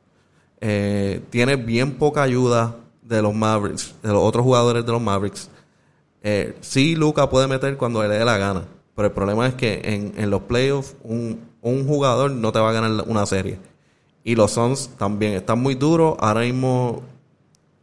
Eh, 0.60 1.20
tiene 1.30 1.56
bien 1.56 1.94
poca 1.99 2.22
ayuda 2.22 2.76
de 3.02 3.20
los 3.22 3.34
Mavericks, 3.34 3.96
de 4.04 4.12
los 4.12 4.22
otros 4.22 4.44
jugadores 4.44 4.87
de 4.87 4.92
los 4.92 5.02
Mavericks. 5.02 5.50
Eh, 6.22 6.56
sí, 6.60 6.94
Luca 6.94 7.28
puede 7.28 7.49
meter 7.49 7.76
cuando 7.76 8.00
le 8.00 8.08
dé 8.08 8.25
la 8.25 8.38
gana, 8.38 8.62
pero 8.94 9.08
el 9.08 9.12
problema 9.12 9.49
es 9.49 9.54
que 9.54 9.80
en, 9.82 10.14
en 10.16 10.30
los 10.30 10.42
playoffs 10.42 10.94
un, 11.02 11.40
un 11.60 11.88
jugador 11.88 12.30
no 12.30 12.52
te 12.52 12.60
va 12.60 12.70
a 12.70 12.72
ganar 12.72 13.04
una 13.08 13.26
serie. 13.26 13.58
Y 14.22 14.37
los 14.37 14.52
Suns 14.52 14.90
también 14.96 15.32
están 15.32 15.60
muy 15.60 15.75
duros. 15.75 16.14
Ahora 16.20 16.42
mismo 16.42 17.02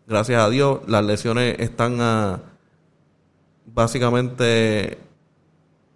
gracias 0.07 0.41
a 0.41 0.49
Dios, 0.49 0.79
las 0.87 1.03
lesiones 1.05 1.59
están 1.59 1.99
a, 2.01 2.39
básicamente 3.65 4.97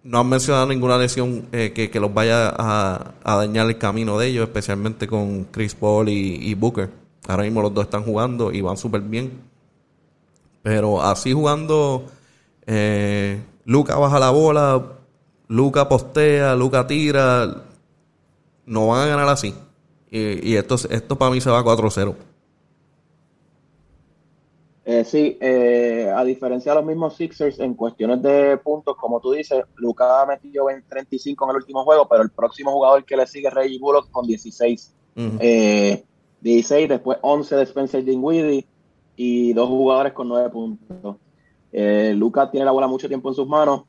no 0.04 0.18
han 0.18 0.28
mencionado 0.28 0.66
ninguna 0.66 0.98
lesión 0.98 1.48
eh, 1.52 1.72
que, 1.72 2.00
los 2.00 2.12
vaya 2.12 2.52
a, 2.56 3.12
dañar 3.24 3.66
el 3.68 3.78
camino 3.78 4.18
de 4.18 4.28
ellos, 4.28 4.44
especialmente 4.48 5.06
con 5.06 5.44
Chris 5.44 5.74
Paul 5.74 6.08
y, 6.08 6.54
Booker. 6.54 6.90
Ahora 7.28 7.44
mismo 7.44 7.62
los 7.62 7.72
dos 7.72 7.84
están 7.84 8.02
jugando 8.02 8.52
y 8.52 8.60
van 8.60 8.76
súper 8.76 9.00
bien. 9.02 9.40
Pero 10.62 11.02
así 11.02 11.32
jugando, 11.32 12.06
eh, 12.66 13.40
Luca 13.64 13.96
baja 13.96 14.18
la 14.18 14.30
bola, 14.30 14.82
Luca 15.48 15.88
postea, 15.88 16.56
Luca 16.56 16.86
tira. 16.86 17.62
No 18.66 18.88
van 18.88 19.02
a 19.02 19.06
ganar 19.06 19.28
así. 19.28 19.54
Y, 20.10 20.56
esto, 20.56 20.74
esto 20.90 21.16
para 21.16 21.30
mí 21.30 21.40
se 21.40 21.50
va 21.50 21.64
4-0. 21.64 22.14
Eh, 24.84 25.04
sí, 25.04 25.38
eh, 25.40 26.12
a 26.14 26.24
diferencia 26.24 26.72
de 26.72 26.76
los 26.76 26.84
mismos 26.84 27.14
Sixers 27.14 27.60
en 27.60 27.74
cuestiones 27.74 28.20
de 28.20 28.56
puntos, 28.56 28.96
como 28.96 29.20
tú 29.20 29.30
dices, 29.30 29.62
Luca 29.76 30.26
metió 30.26 30.64
35 30.88 31.44
en 31.44 31.50
el 31.50 31.56
último 31.56 31.84
juego, 31.84 32.08
pero 32.08 32.22
el 32.22 32.30
próximo 32.30 32.72
jugador 32.72 33.04
que 33.04 33.16
le 33.16 33.26
sigue 33.26 33.46
es 33.46 33.54
Reggie 33.54 33.78
Bullock 33.78 34.10
con 34.10 34.26
16. 34.26 34.92
16, 35.14 36.84
eh, 36.84 36.88
después 36.88 37.18
11 37.20 37.56
de 37.56 37.62
Spencer 37.62 38.04
Dinwiddie 38.04 38.66
y 39.14 39.52
dos 39.52 39.68
jugadores 39.68 40.14
con 40.14 40.28
9 40.28 40.50
puntos. 40.50 41.16
Eh, 41.70 42.12
Luca 42.16 42.50
tiene 42.50 42.66
la 42.66 42.72
bola 42.72 42.88
mucho 42.88 43.06
tiempo 43.06 43.28
en 43.28 43.34
sus 43.36 43.46
manos, 43.46 43.84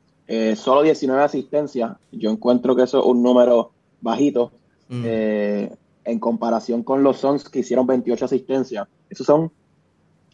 solo 0.56 0.84
19 0.84 1.24
asistencias. 1.24 1.92
Yo 2.12 2.30
encuentro 2.30 2.76
que 2.76 2.84
eso 2.84 3.00
es 3.00 3.06
un 3.06 3.24
número 3.24 3.72
bajito 4.00 4.52
en 4.90 6.20
comparación 6.20 6.84
con 6.84 7.02
los 7.02 7.18
Suns 7.18 7.50
que 7.50 7.60
hicieron 7.60 7.88
28 7.88 8.26
asistencias. 8.26 8.88
Esos 9.10 9.26
son 9.26 9.52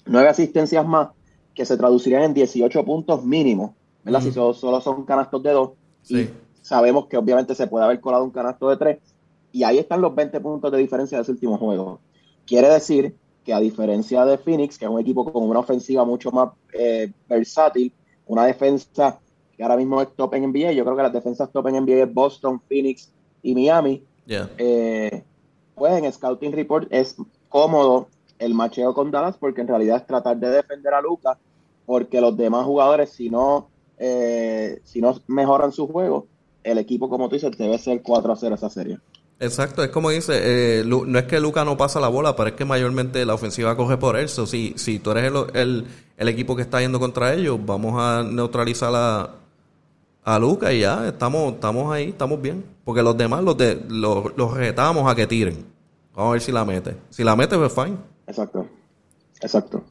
nueve 0.09 0.29
asistencias 0.29 0.85
más 0.85 1.09
que 1.53 1.65
se 1.65 1.77
traducirían 1.77 2.23
en 2.23 2.33
18 2.33 2.85
puntos 2.85 3.23
mínimos, 3.23 3.71
¿verdad? 4.03 4.21
Si 4.21 4.31
solo, 4.31 4.81
son 4.81 5.05
canastos 5.05 5.43
de 5.43 5.51
dos. 5.51 5.71
Y 6.07 6.29
sabemos 6.61 7.07
que 7.07 7.17
obviamente 7.17 7.55
se 7.55 7.67
puede 7.67 7.85
haber 7.85 7.99
colado 7.99 8.23
un 8.23 8.31
canasto 8.31 8.69
de 8.69 8.77
tres. 8.77 8.99
Y 9.51 9.63
ahí 9.63 9.77
están 9.77 10.01
los 10.01 10.13
20 10.15 10.39
puntos 10.39 10.71
de 10.71 10.77
diferencia 10.77 11.17
de 11.17 11.23
ese 11.23 11.31
último 11.31 11.57
juego. 11.57 11.99
Quiere 12.45 12.69
decir 12.69 13.15
que 13.43 13.53
a 13.53 13.59
diferencia 13.59 14.25
de 14.25 14.37
Phoenix, 14.37 14.77
que 14.77 14.85
es 14.85 14.91
un 14.91 14.99
equipo 14.99 15.31
con 15.31 15.49
una 15.49 15.59
ofensiva 15.59 16.05
mucho 16.05 16.31
más 16.31 16.51
eh, 16.73 17.11
versátil, 17.27 17.91
una 18.27 18.45
defensa 18.45 19.19
que 19.55 19.63
ahora 19.63 19.75
mismo 19.75 20.01
es 20.01 20.09
top 20.15 20.35
en 20.35 20.51
NBA, 20.51 20.71
yo 20.71 20.83
creo 20.83 20.95
que 20.95 21.03
las 21.03 21.13
defensas 21.13 21.51
top 21.51 21.67
en 21.67 21.83
NBA 21.83 22.03
es 22.03 22.13
Boston, 22.13 22.61
Phoenix 22.69 23.11
y 23.41 23.53
Miami. 23.53 24.03
Eh, 24.57 25.23
pues 25.75 26.03
en 26.03 26.11
Scouting 26.11 26.51
Report 26.51 26.87
es 26.91 27.15
cómodo 27.49 28.07
el 28.39 28.53
macheo 28.53 28.93
con 28.93 29.11
Dallas 29.11 29.37
porque 29.37 29.61
en 29.61 29.67
realidad 29.67 29.97
es 29.97 30.07
tratar 30.07 30.37
de 30.37 30.49
defender 30.49 30.93
a 30.93 31.01
Lucas 31.01 31.37
porque 31.85 32.21
los 32.21 32.35
demás 32.35 32.65
jugadores 32.65 33.11
si 33.11 33.29
no 33.29 33.67
eh, 33.97 34.79
si 34.83 35.01
no 35.01 35.15
mejoran 35.27 35.71
su 35.71 35.87
juego 35.87 36.27
el 36.63 36.77
equipo 36.77 37.09
como 37.09 37.29
tú 37.29 37.35
dices 37.35 37.57
debe 37.57 37.77
ser 37.77 38.01
4 38.01 38.33
a 38.33 38.35
0 38.35 38.55
esa 38.55 38.69
serie 38.69 38.97
Exacto, 39.41 39.81
es 39.81 39.89
como 39.89 40.09
dice, 40.09 40.33
eh, 40.81 40.83
no 40.85 41.17
es 41.17 41.23
que 41.23 41.39
Lucas 41.39 41.63
no 41.63 41.77
pasa 41.77 42.01
la 42.01 42.09
bola, 42.09 42.35
pero 42.35 42.49
es 42.49 42.55
que 42.55 42.65
mayormente 42.65 43.25
la 43.25 43.35
ofensiva 43.35 43.77
coge 43.77 43.95
por 43.95 44.17
él. 44.17 44.27
si, 44.27 44.73
si 44.75 44.99
tú 44.99 45.11
eres 45.11 45.31
el, 45.53 45.85
el, 46.17 46.27
equipo 46.27 46.57
que 46.57 46.63
está 46.63 46.81
yendo 46.81 46.99
contra 46.99 47.33
ellos, 47.33 47.57
vamos 47.65 47.93
a 47.97 48.21
neutralizar 48.21 48.93
a, 48.93 49.29
a 50.25 50.39
Lucas 50.39 50.73
y 50.73 50.81
ya, 50.81 51.07
estamos, 51.07 51.53
estamos 51.53 51.89
ahí, 51.93 52.09
estamos 52.09 52.41
bien. 52.41 52.65
Porque 52.83 53.01
los 53.01 53.15
demás 53.15 53.41
los, 53.41 53.55
de, 53.55 53.81
los, 53.87 54.35
los 54.35 54.53
retamos 54.53 55.09
a 55.09 55.15
que 55.15 55.25
tiren. 55.25 55.65
Vamos 56.13 56.31
a 56.31 56.33
ver 56.33 56.41
si 56.41 56.51
la 56.51 56.65
mete. 56.65 56.97
Si 57.09 57.23
la 57.23 57.37
mete, 57.37 57.57
pues 57.57 57.71
fine. 57.71 57.95
Exacto, 58.29 58.67
exacto. 59.41 59.83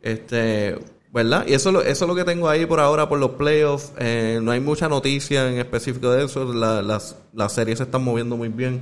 Este, 0.00 0.78
¿verdad? 1.12 1.44
Y 1.48 1.54
eso, 1.54 1.82
eso 1.82 2.04
es 2.04 2.08
lo 2.08 2.14
que 2.14 2.24
tengo 2.24 2.48
ahí 2.48 2.66
por 2.66 2.78
ahora 2.78 3.08
por 3.08 3.18
los 3.18 3.32
playoffs. 3.32 3.92
Eh, 3.98 4.38
no 4.40 4.52
hay 4.52 4.60
mucha 4.60 4.88
noticia 4.88 5.50
en 5.50 5.58
específico 5.58 6.10
de 6.12 6.24
eso. 6.24 6.52
las, 6.54 7.16
las 7.32 7.52
series 7.52 7.78
se 7.78 7.84
están 7.84 8.04
moviendo 8.04 8.36
muy 8.36 8.48
bien. 8.48 8.80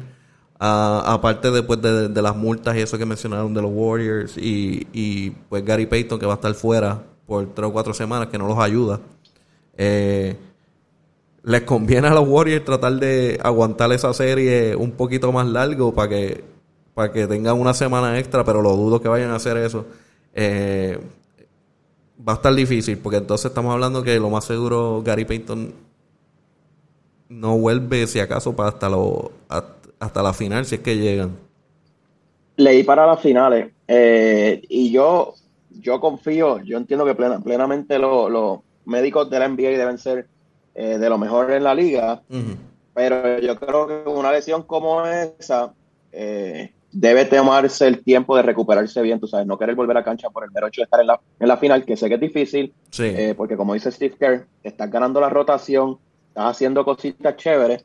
Ah, 0.60 1.02
aparte 1.06 1.50
después 1.50 1.80
de, 1.80 2.08
de, 2.08 2.22
las 2.22 2.36
multas 2.36 2.76
y 2.76 2.80
eso 2.80 2.96
que 2.96 3.06
mencionaron 3.06 3.52
de 3.52 3.62
los 3.62 3.70
Warriors 3.74 4.36
y, 4.36 4.86
y 4.92 5.30
pues 5.30 5.64
Gary 5.64 5.86
Payton 5.86 6.20
que 6.20 6.26
va 6.26 6.34
a 6.34 6.36
estar 6.36 6.54
fuera 6.54 7.02
por 7.26 7.52
tres 7.52 7.68
o 7.68 7.72
cuatro 7.72 7.92
semanas 7.94 8.28
que 8.28 8.38
no 8.38 8.46
los 8.46 8.58
ayuda. 8.58 9.00
Eh, 9.76 10.36
les 11.42 11.62
conviene 11.62 12.08
a 12.08 12.14
los 12.14 12.28
Warriors 12.28 12.64
tratar 12.64 12.92
de 12.92 13.40
aguantar 13.42 13.90
esa 13.92 14.12
serie 14.12 14.76
un 14.76 14.92
poquito 14.92 15.32
más 15.32 15.46
largo 15.46 15.92
para 15.94 16.10
que 16.10 16.51
para 16.94 17.12
que 17.12 17.26
tengan 17.26 17.58
una 17.58 17.74
semana 17.74 18.18
extra, 18.18 18.44
pero 18.44 18.62
lo 18.62 18.76
dudo 18.76 19.00
que 19.00 19.08
vayan 19.08 19.30
a 19.30 19.36
hacer 19.36 19.56
eso. 19.56 19.86
Eh, 20.34 20.98
va 22.26 22.32
a 22.32 22.36
estar 22.36 22.54
difícil, 22.54 22.98
porque 22.98 23.18
entonces 23.18 23.46
estamos 23.46 23.72
hablando 23.72 24.02
que 24.02 24.18
lo 24.18 24.30
más 24.30 24.44
seguro 24.44 25.02
Gary 25.02 25.24
Payton 25.24 25.74
no 27.28 27.58
vuelve, 27.58 28.06
si 28.06 28.20
acaso, 28.20 28.54
para 28.54 28.68
hasta, 28.70 28.88
lo, 28.88 29.32
hasta 29.98 30.22
la 30.22 30.32
final, 30.32 30.64
si 30.66 30.76
es 30.76 30.80
que 30.80 30.96
llegan. 30.96 31.36
Leí 32.56 32.82
para 32.84 33.06
las 33.06 33.20
finales, 33.20 33.72
eh, 33.88 34.62
y 34.68 34.92
yo, 34.92 35.34
yo 35.70 36.00
confío, 36.00 36.60
yo 36.62 36.76
entiendo 36.76 37.04
que 37.04 37.14
plenamente 37.14 37.98
los 37.98 38.60
médicos 38.84 39.30
de 39.30 39.38
la 39.38 39.48
NBA 39.48 39.70
deben 39.70 39.98
ser 39.98 40.28
eh, 40.74 40.98
de 40.98 41.08
lo 41.08 41.18
mejor 41.18 41.50
en 41.50 41.64
la 41.64 41.74
liga, 41.74 42.22
pero 42.94 43.38
yo 43.38 43.58
creo 43.58 43.86
que 43.86 44.08
una 44.08 44.32
lesión 44.32 44.62
como 44.62 45.04
esa, 45.06 45.72
eh, 46.12 46.72
debe 46.92 47.24
tomarse 47.24 47.86
el 47.86 48.02
tiempo 48.04 48.36
de 48.36 48.42
recuperarse 48.42 49.00
bien, 49.02 49.18
tú 49.18 49.26
sabes, 49.26 49.46
no 49.46 49.58
querer 49.58 49.74
volver 49.74 49.96
a 49.96 50.04
cancha 50.04 50.30
por 50.30 50.44
el 50.44 50.50
mero 50.50 50.68
hecho 50.68 50.82
de 50.82 50.84
estar 50.84 51.00
en 51.00 51.06
la, 51.06 51.20
en 51.40 51.48
la 51.48 51.56
final, 51.56 51.84
que 51.84 51.96
sé 51.96 52.08
que 52.08 52.14
es 52.16 52.20
difícil, 52.20 52.72
eh, 52.98 53.34
porque 53.36 53.56
como 53.56 53.74
dice 53.74 53.90
Steve 53.90 54.14
Kerr, 54.18 54.46
estás 54.62 54.90
ganando 54.90 55.20
la 55.20 55.30
rotación, 55.30 55.98
estás 56.28 56.50
haciendo 56.50 56.84
cositas 56.84 57.36
chéveres, 57.36 57.84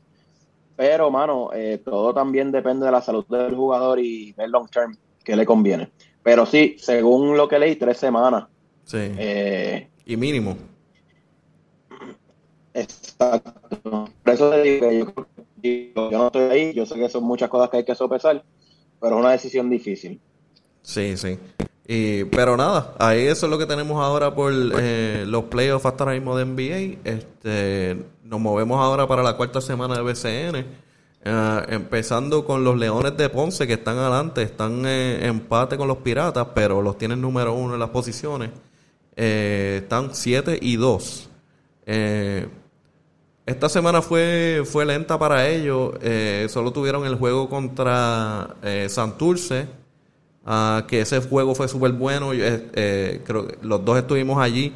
pero, 0.76 1.10
mano, 1.10 1.50
eh, 1.52 1.80
todo 1.84 2.14
también 2.14 2.52
depende 2.52 2.86
de 2.86 2.92
la 2.92 3.00
salud 3.00 3.26
del 3.28 3.54
jugador 3.56 3.98
y 3.98 4.32
del 4.32 4.52
long 4.52 4.70
term 4.70 4.96
que 5.24 5.34
le 5.34 5.44
conviene. 5.44 5.90
Pero 6.22 6.46
sí, 6.46 6.76
según 6.78 7.36
lo 7.36 7.48
que 7.48 7.58
leí, 7.58 7.74
tres 7.74 7.96
semanas. 7.96 8.44
Sí. 8.84 8.98
Eh, 9.00 9.88
y 10.06 10.16
mínimo. 10.16 10.56
Exacto. 12.74 14.08
Por 14.22 14.32
eso 14.32 14.50
te 14.50 14.62
digo 14.62 15.26
yo, 15.62 16.10
yo 16.10 16.18
no 16.18 16.26
estoy 16.26 16.42
ahí, 16.42 16.72
yo 16.74 16.86
sé 16.86 16.94
que 16.94 17.08
son 17.08 17.24
muchas 17.24 17.48
cosas 17.48 17.70
que 17.70 17.78
hay 17.78 17.84
que 17.84 17.94
sopesar, 17.94 18.44
pero 19.00 19.16
es 19.16 19.20
una 19.20 19.32
decisión 19.32 19.70
difícil. 19.70 20.20
Sí, 20.82 21.16
sí. 21.16 21.38
Y, 21.86 22.24
pero 22.24 22.56
nada, 22.56 22.94
ahí 22.98 23.26
eso 23.26 23.46
es 23.46 23.50
lo 23.50 23.58
que 23.58 23.64
tenemos 23.64 24.02
ahora 24.04 24.34
por 24.34 24.52
eh, 24.54 25.24
los 25.26 25.44
playoffs 25.44 25.86
hasta 25.86 26.04
ahora 26.04 26.14
mismo 26.14 26.36
de 26.36 26.44
NBA. 26.44 27.00
Este, 27.02 27.96
nos 28.24 28.40
movemos 28.40 28.78
ahora 28.78 29.06
para 29.06 29.22
la 29.22 29.36
cuarta 29.36 29.62
semana 29.62 29.94
de 29.96 30.02
BCN. 30.02 30.66
Eh, 31.24 31.62
empezando 31.68 32.44
con 32.44 32.62
los 32.62 32.76
Leones 32.76 33.16
de 33.16 33.30
Ponce 33.30 33.66
que 33.66 33.72
están 33.74 33.96
adelante, 33.96 34.42
están 34.42 34.84
en 34.84 35.24
empate 35.24 35.78
con 35.78 35.88
los 35.88 35.98
Piratas, 35.98 36.48
pero 36.54 36.82
los 36.82 36.98
tienen 36.98 37.22
número 37.22 37.54
uno 37.54 37.72
en 37.74 37.80
las 37.80 37.90
posiciones. 37.90 38.50
Eh, 39.16 39.80
están 39.82 40.14
7 40.14 40.58
y 40.60 40.76
2. 40.76 41.30
Esta 43.48 43.70
semana 43.70 44.02
fue, 44.02 44.62
fue 44.66 44.84
lenta 44.84 45.18
para 45.18 45.48
ellos. 45.48 45.94
Eh, 46.02 46.48
solo 46.50 46.70
tuvieron 46.70 47.06
el 47.06 47.14
juego 47.14 47.48
contra 47.48 48.56
eh, 48.62 48.88
Santurce, 48.90 49.66
ah, 50.44 50.84
que 50.86 51.00
ese 51.00 51.18
juego 51.22 51.54
fue 51.54 51.66
súper 51.66 51.92
bueno. 51.92 52.32
Eh, 52.34 53.22
creo 53.24 53.46
que 53.48 53.56
los 53.62 53.82
dos 53.82 53.96
estuvimos 53.96 54.38
allí. 54.38 54.74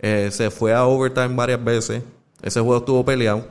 se 0.00 0.50
fue 0.50 0.72
a 0.72 0.86
overtime 0.86 1.34
varias 1.34 1.62
veces. 1.62 2.02
Ese 2.40 2.60
juego 2.60 2.78
estuvo 2.78 3.04
peleado. 3.04 3.46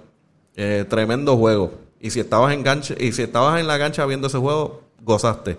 tremendo 0.90 1.38
juego. 1.38 1.72
Y 2.00 2.10
si 2.10 2.22
estabas 2.22 2.52
en 2.52 2.64
y 2.98 3.12
si 3.12 3.22
estabas 3.22 3.60
en 3.60 3.68
la 3.68 3.78
cancha 3.78 4.04
viendo 4.08 4.26
ese 4.26 4.40
juego, 4.40 4.82
gozaste. 5.04 5.56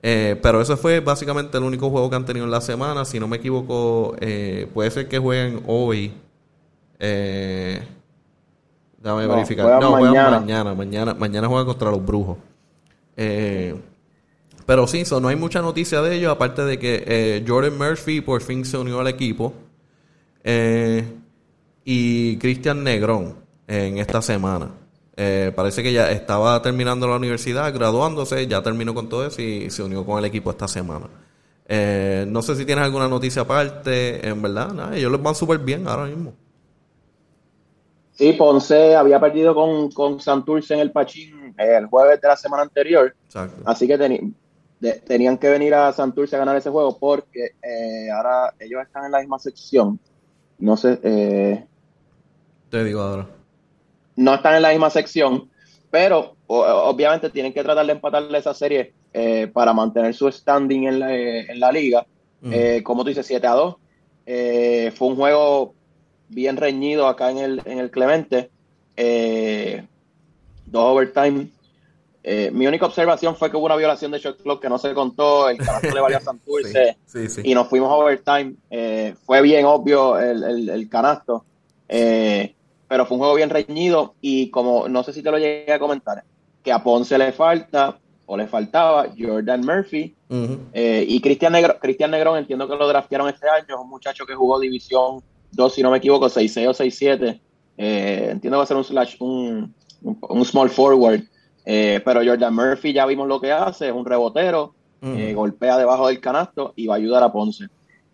pero 0.00 0.60
ese 0.60 0.76
fue 0.76 1.00
básicamente 1.00 1.58
el 1.58 1.64
único 1.64 1.90
juego 1.90 2.08
que 2.08 2.14
han 2.14 2.24
tenido 2.24 2.44
en 2.46 2.52
la 2.52 2.60
semana. 2.60 3.04
Si 3.04 3.18
no 3.18 3.26
me 3.26 3.38
equivoco, 3.38 4.14
puede 4.72 4.90
ser 4.92 5.08
que 5.08 5.18
jueguen 5.18 5.60
hoy. 5.66 6.12
Eh, 7.00 7.82
Déjame 9.04 9.26
verificar. 9.26 9.82
No, 9.82 9.90
mañana. 9.90 10.40
mañana. 10.40 10.74
Mañana, 10.74 11.14
mañana 11.14 11.46
juegan 11.46 11.66
contra 11.66 11.90
los 11.90 12.02
brujos. 12.02 12.38
Eh, 13.18 13.74
pero 14.64 14.86
sí, 14.86 15.02
no 15.20 15.28
hay 15.28 15.36
mucha 15.36 15.60
noticia 15.60 16.00
de 16.00 16.16
ellos, 16.16 16.32
aparte 16.32 16.64
de 16.64 16.78
que 16.78 17.04
eh, 17.06 17.44
Jordan 17.46 17.76
Murphy 17.76 18.22
por 18.22 18.40
fin 18.40 18.64
se 18.64 18.78
unió 18.78 19.00
al 19.00 19.08
equipo. 19.08 19.52
Eh, 20.42 21.04
y 21.84 22.38
Cristian 22.38 22.82
Negrón 22.82 23.34
en 23.68 23.98
esta 23.98 24.22
semana. 24.22 24.70
parece 25.54 25.82
que 25.82 25.92
ya 25.92 26.10
estaba 26.10 26.62
terminando 26.62 27.06
la 27.06 27.16
universidad, 27.16 27.74
graduándose, 27.74 28.46
ya 28.46 28.62
terminó 28.62 28.94
con 28.94 29.10
todo 29.10 29.26
eso 29.26 29.42
y 29.42 29.68
se 29.68 29.82
unió 29.82 30.06
con 30.06 30.18
el 30.18 30.24
equipo 30.24 30.50
esta 30.50 30.66
semana. 30.66 31.08
no 32.26 32.40
sé 32.40 32.56
si 32.56 32.64
tienes 32.64 32.86
alguna 32.86 33.06
noticia 33.06 33.42
aparte, 33.42 34.26
en 34.26 34.40
verdad, 34.40 34.72
nada, 34.72 34.96
ellos 34.96 35.12
les 35.12 35.22
van 35.22 35.34
súper 35.34 35.58
bien 35.58 35.86
ahora 35.86 36.06
mismo. 36.06 36.32
Sí, 38.14 38.32
Ponce 38.34 38.94
había 38.94 39.18
perdido 39.18 39.54
con, 39.54 39.90
con 39.90 40.20
Santurce 40.20 40.74
en 40.74 40.80
el 40.80 40.92
Pachín 40.92 41.54
el 41.58 41.86
jueves 41.86 42.20
de 42.20 42.28
la 42.28 42.36
semana 42.36 42.62
anterior. 42.62 43.14
Así 43.64 43.88
que 43.88 43.98
tenían 45.06 45.38
que 45.38 45.48
venir 45.48 45.74
a 45.74 45.92
Santurce 45.92 46.36
a 46.36 46.38
ganar 46.38 46.56
ese 46.56 46.70
juego 46.70 46.96
porque 46.96 47.52
eh, 47.62 48.10
ahora 48.10 48.54
ellos 48.58 48.82
están 48.82 49.06
en 49.06 49.12
la 49.12 49.18
misma 49.20 49.38
sección. 49.38 49.98
no 50.58 50.76
sé. 50.76 50.98
Eh, 51.02 51.64
Te 52.70 52.84
digo 52.84 53.00
ahora. 53.00 53.26
No 54.16 54.34
están 54.34 54.54
en 54.54 54.62
la 54.62 54.70
misma 54.70 54.90
sección, 54.90 55.50
pero 55.90 56.36
obviamente 56.46 57.30
tienen 57.30 57.52
que 57.52 57.64
tratar 57.64 57.84
de 57.84 57.92
empatarle 57.92 58.38
esa 58.38 58.54
serie 58.54 58.94
eh, 59.12 59.48
para 59.52 59.72
mantener 59.72 60.14
su 60.14 60.30
standing 60.30 60.84
en 60.84 61.00
la, 61.00 61.16
en 61.16 61.58
la 61.58 61.72
liga. 61.72 62.06
Eh, 62.44 62.82
como 62.84 63.02
tú 63.02 63.08
dices, 63.08 63.26
7 63.26 63.44
a 63.46 63.52
2. 63.54 63.76
fue 64.94 65.08
un 65.08 65.16
juego 65.16 65.73
bien 66.28 66.56
reñido 66.56 67.06
acá 67.06 67.30
en 67.30 67.38
el, 67.38 67.62
en 67.64 67.78
el 67.78 67.90
Clemente. 67.90 68.50
dos 70.66 70.84
overtime 70.84 71.48
eh, 72.26 72.50
mi 72.50 72.66
única 72.66 72.86
observación 72.86 73.36
fue 73.36 73.50
que 73.50 73.58
hubo 73.58 73.66
una 73.66 73.76
violación 73.76 74.10
de 74.10 74.18
shot 74.18 74.42
clock 74.42 74.62
que 74.62 74.70
no 74.70 74.78
se 74.78 74.94
contó, 74.94 75.50
el 75.50 75.58
canasto 75.58 75.94
le 75.94 76.00
valió 76.00 76.16
a 76.16 76.20
Santurce 76.22 76.96
y 77.42 77.54
nos 77.54 77.68
fuimos 77.68 77.90
a 77.90 77.96
overtime. 77.96 78.54
Eh, 78.70 79.14
fue 79.26 79.42
bien 79.42 79.66
obvio 79.66 80.18
el, 80.18 80.88
canasto, 80.88 81.44
eh, 81.86 82.54
pero 82.88 83.04
fue 83.04 83.16
un 83.16 83.18
juego 83.18 83.34
bien 83.34 83.50
reñido 83.50 84.14
y 84.22 84.48
como 84.48 84.88
no 84.88 85.04
sé 85.04 85.12
si 85.12 85.22
te 85.22 85.30
lo 85.30 85.36
llegué 85.36 85.70
a 85.70 85.78
comentar, 85.78 86.24
que 86.62 86.72
a 86.72 86.82
Ponce 86.82 87.18
le 87.18 87.30
falta 87.32 87.98
o 88.24 88.38
le 88.38 88.46
faltaba 88.46 89.08
Jordan 89.18 89.60
Murphy 89.60 90.14
y 90.72 91.20
Cristian 91.20 91.52
Negro, 91.52 91.78
Cristian 91.78 92.10
Negrón, 92.10 92.38
entiendo 92.38 92.66
que 92.66 92.74
lo 92.74 92.88
draftearon 92.88 93.28
este 93.28 93.46
año, 93.50 93.66
es 93.68 93.76
un 93.78 93.90
muchacho 93.90 94.24
que 94.24 94.34
jugó 94.34 94.58
División 94.58 95.22
2, 95.54 95.74
si 95.74 95.82
no 95.82 95.90
me 95.90 95.98
equivoco, 95.98 96.26
6-6 96.26 96.68
o 96.68 96.74
6-7. 96.74 97.40
entiendo 97.76 98.56
que 98.56 98.58
va 98.58 98.62
a 98.62 98.66
ser 98.66 98.76
un, 98.76 98.84
slash, 98.84 99.16
un, 99.20 99.74
un 100.02 100.44
small 100.44 100.70
forward. 100.70 101.22
Eh, 101.64 102.00
pero 102.04 102.20
Jordan 102.24 102.54
Murphy 102.54 102.92
ya 102.92 103.06
vimos 103.06 103.26
lo 103.26 103.40
que 103.40 103.50
hace, 103.50 103.88
es 103.88 103.94
un 103.94 104.04
rebotero, 104.04 104.74
eh, 105.02 105.34
golpea 105.34 105.76
debajo 105.76 106.08
del 106.08 106.18
canasto 106.18 106.72
y 106.76 106.86
va 106.86 106.94
a 106.94 106.98
ayudar 106.98 107.22
a 107.22 107.32
Ponce. 107.32 107.66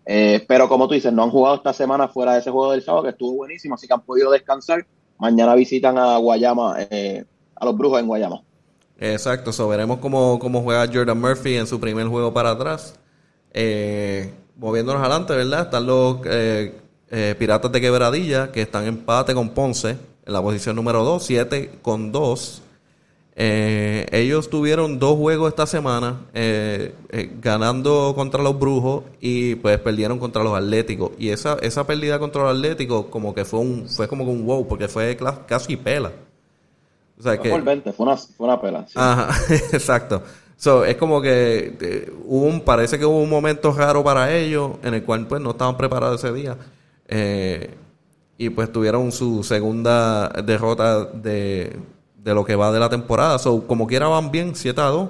Eh, 0.05 0.43
pero 0.47 0.67
como 0.67 0.87
tú 0.87 0.93
dices, 0.93 1.13
no 1.13 1.23
han 1.23 1.29
jugado 1.29 1.55
esta 1.55 1.73
semana 1.73 2.07
fuera 2.07 2.33
de 2.33 2.39
ese 2.39 2.51
juego 2.51 2.71
del 2.71 2.81
sábado, 2.81 3.03
que 3.03 3.09
estuvo 3.09 3.33
buenísimo, 3.33 3.75
así 3.75 3.87
que 3.87 3.93
han 3.93 4.01
podido 4.01 4.31
descansar. 4.31 4.85
Mañana 5.17 5.53
visitan 5.55 5.97
a 5.97 6.17
Guayama, 6.17 6.75
a 6.75 7.65
los 7.65 7.77
Brujos 7.77 7.99
en 7.99 8.07
Guayama. 8.07 8.41
Exacto, 8.97 9.51
so 9.53 9.67
veremos 9.67 9.99
cómo, 9.99 10.39
cómo 10.39 10.61
juega 10.61 10.87
Jordan 10.91 11.19
Murphy 11.19 11.55
en 11.55 11.67
su 11.67 11.79
primer 11.79 12.07
juego 12.07 12.33
para 12.33 12.51
atrás. 12.51 12.99
moviéndonos 14.57 15.01
adelante, 15.01 15.35
¿verdad? 15.35 15.61
Están 15.61 15.85
los 15.85 16.17
Piratas 17.37 17.71
de 17.71 17.81
Quebradilla, 17.81 18.51
que 18.51 18.61
están 18.61 18.83
en 18.83 18.89
empate 18.89 19.33
con 19.33 19.49
Ponce, 19.49 19.97
en 20.25 20.33
la 20.33 20.41
posición 20.41 20.75
número 20.75 21.03
2, 21.03 21.23
7 21.23 21.79
con 21.81 22.11
2. 22.11 22.61
Eh, 23.35 24.07
ellos 24.11 24.49
tuvieron 24.49 24.99
dos 24.99 25.17
juegos 25.17 25.49
esta 25.49 25.65
semana, 25.65 26.21
eh, 26.33 26.93
eh, 27.09 27.31
ganando 27.41 28.13
contra 28.13 28.43
los 28.43 28.59
Brujos 28.59 29.03
y 29.21 29.55
pues 29.55 29.79
perdieron 29.79 30.19
contra 30.19 30.43
los 30.43 30.55
Atléticos. 30.55 31.11
Y 31.17 31.29
esa, 31.29 31.57
esa 31.61 31.87
pérdida 31.87 32.19
contra 32.19 32.43
los 32.43 32.51
Atléticos 32.51 33.05
como 33.05 33.33
que 33.33 33.45
fue 33.45 33.59
un 33.61 33.87
fue 33.87 34.07
como 34.07 34.25
un 34.25 34.45
wow, 34.45 34.67
porque 34.67 34.87
fue 34.87 35.17
casi 35.47 35.77
pela. 35.77 36.11
O 37.17 37.23
sea, 37.23 37.37
que, 37.37 37.49
fue, 37.49 37.61
una, 37.61 38.17
fue 38.17 38.47
una 38.47 38.59
pela. 38.59 38.85
Ajá, 38.95 39.29
exacto. 39.71 40.23
So, 40.57 40.85
es 40.85 40.97
como 40.97 41.21
que 41.21 42.11
hubo 42.25 42.45
un, 42.45 42.61
parece 42.61 42.99
que 42.99 43.05
hubo 43.05 43.21
un 43.21 43.29
momento 43.29 43.71
raro 43.71 44.03
para 44.03 44.35
ellos 44.35 44.73
en 44.83 44.93
el 44.93 45.03
cual 45.03 45.25
pues 45.27 45.41
no 45.41 45.51
estaban 45.51 45.77
preparados 45.77 46.23
ese 46.23 46.33
día. 46.33 46.57
Y 48.37 48.49
pues 48.49 48.71
tuvieron 48.71 49.11
su 49.11 49.43
segunda 49.43 50.29
derrota 50.29 51.05
de 51.05 51.77
de 52.23 52.33
lo 52.33 52.45
que 52.45 52.55
va 52.55 52.71
de 52.71 52.79
la 52.79 52.89
temporada. 52.89 53.39
So, 53.39 53.65
como 53.67 53.87
quiera 53.87 54.07
van 54.07 54.31
bien, 54.31 54.55
7 54.55 54.79
a 54.81 54.85
2. 54.85 55.09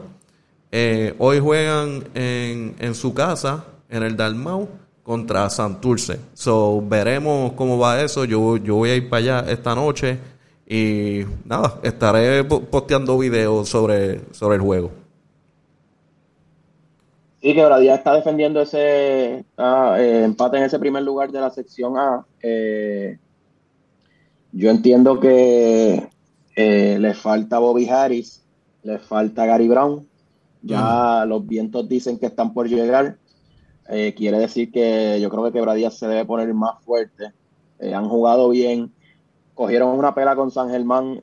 Eh, 0.72 1.16
hoy 1.18 1.40
juegan 1.40 2.04
en, 2.14 2.76
en, 2.80 2.96
su 2.96 3.14
casa, 3.14 3.66
en 3.90 4.04
el 4.04 4.16
Dalmau, 4.16 4.70
contra 5.04 5.50
Santurce. 5.50 6.20
So, 6.34 6.82
veremos 6.82 7.54
cómo 7.54 7.78
va 7.78 8.02
eso. 8.02 8.24
Yo, 8.26 8.58
yo 8.58 8.76
voy 8.76 8.92
a 8.92 8.96
ir 8.96 9.10
para 9.10 9.40
allá 9.40 9.52
esta 9.52 9.76
noche 9.76 10.20
y 10.66 11.26
nada, 11.44 11.80
estaré 11.84 12.46
posteando 12.46 13.18
videos 13.18 13.68
sobre, 13.68 14.22
sobre 14.32 14.56
el 14.56 14.62
juego. 14.62 15.01
Sí, 17.42 17.56
que 17.56 17.66
Bradía 17.66 17.96
está 17.96 18.14
defendiendo 18.14 18.62
ese 18.62 19.46
ah, 19.58 19.96
eh, 20.00 20.24
empate 20.26 20.58
en 20.58 20.64
ese 20.64 20.78
primer 20.78 21.02
lugar 21.02 21.32
de 21.32 21.40
la 21.40 21.50
sección 21.50 21.98
A. 21.98 22.24
Eh, 22.42 23.18
yo 24.52 24.70
entiendo 24.70 25.20
que 25.20 26.10
eh, 26.56 26.98
le 27.00 27.14
falta 27.14 27.58
Bobby 27.60 27.88
Harris, 27.90 28.44
le 28.84 29.00
falta 29.00 29.46
Gary 29.46 29.68
Brown. 29.68 30.08
Ya 30.62 31.26
los 31.26 31.48
vientos 31.48 31.90
dicen 31.90 32.20
que 32.20 32.28
están 32.28 32.54
por 32.54 32.68
llegar. 32.68 33.18
Eh, 33.90 34.14
quiere 34.16 34.38
decir 34.38 34.72
que 34.72 35.20
yo 35.20 35.30
creo 35.30 35.46
que 35.46 35.52
Quebradía 35.52 35.90
se 35.90 36.08
debe 36.08 36.26
poner 36.26 36.54
más 36.54 36.84
fuerte. 36.84 37.32
Eh, 37.80 37.94
han 37.96 38.08
jugado 38.08 38.50
bien. 38.50 38.94
Cogieron 39.56 39.98
una 39.98 40.14
pela 40.14 40.36
con 40.36 40.52
San 40.52 40.70
Germán. 40.70 41.16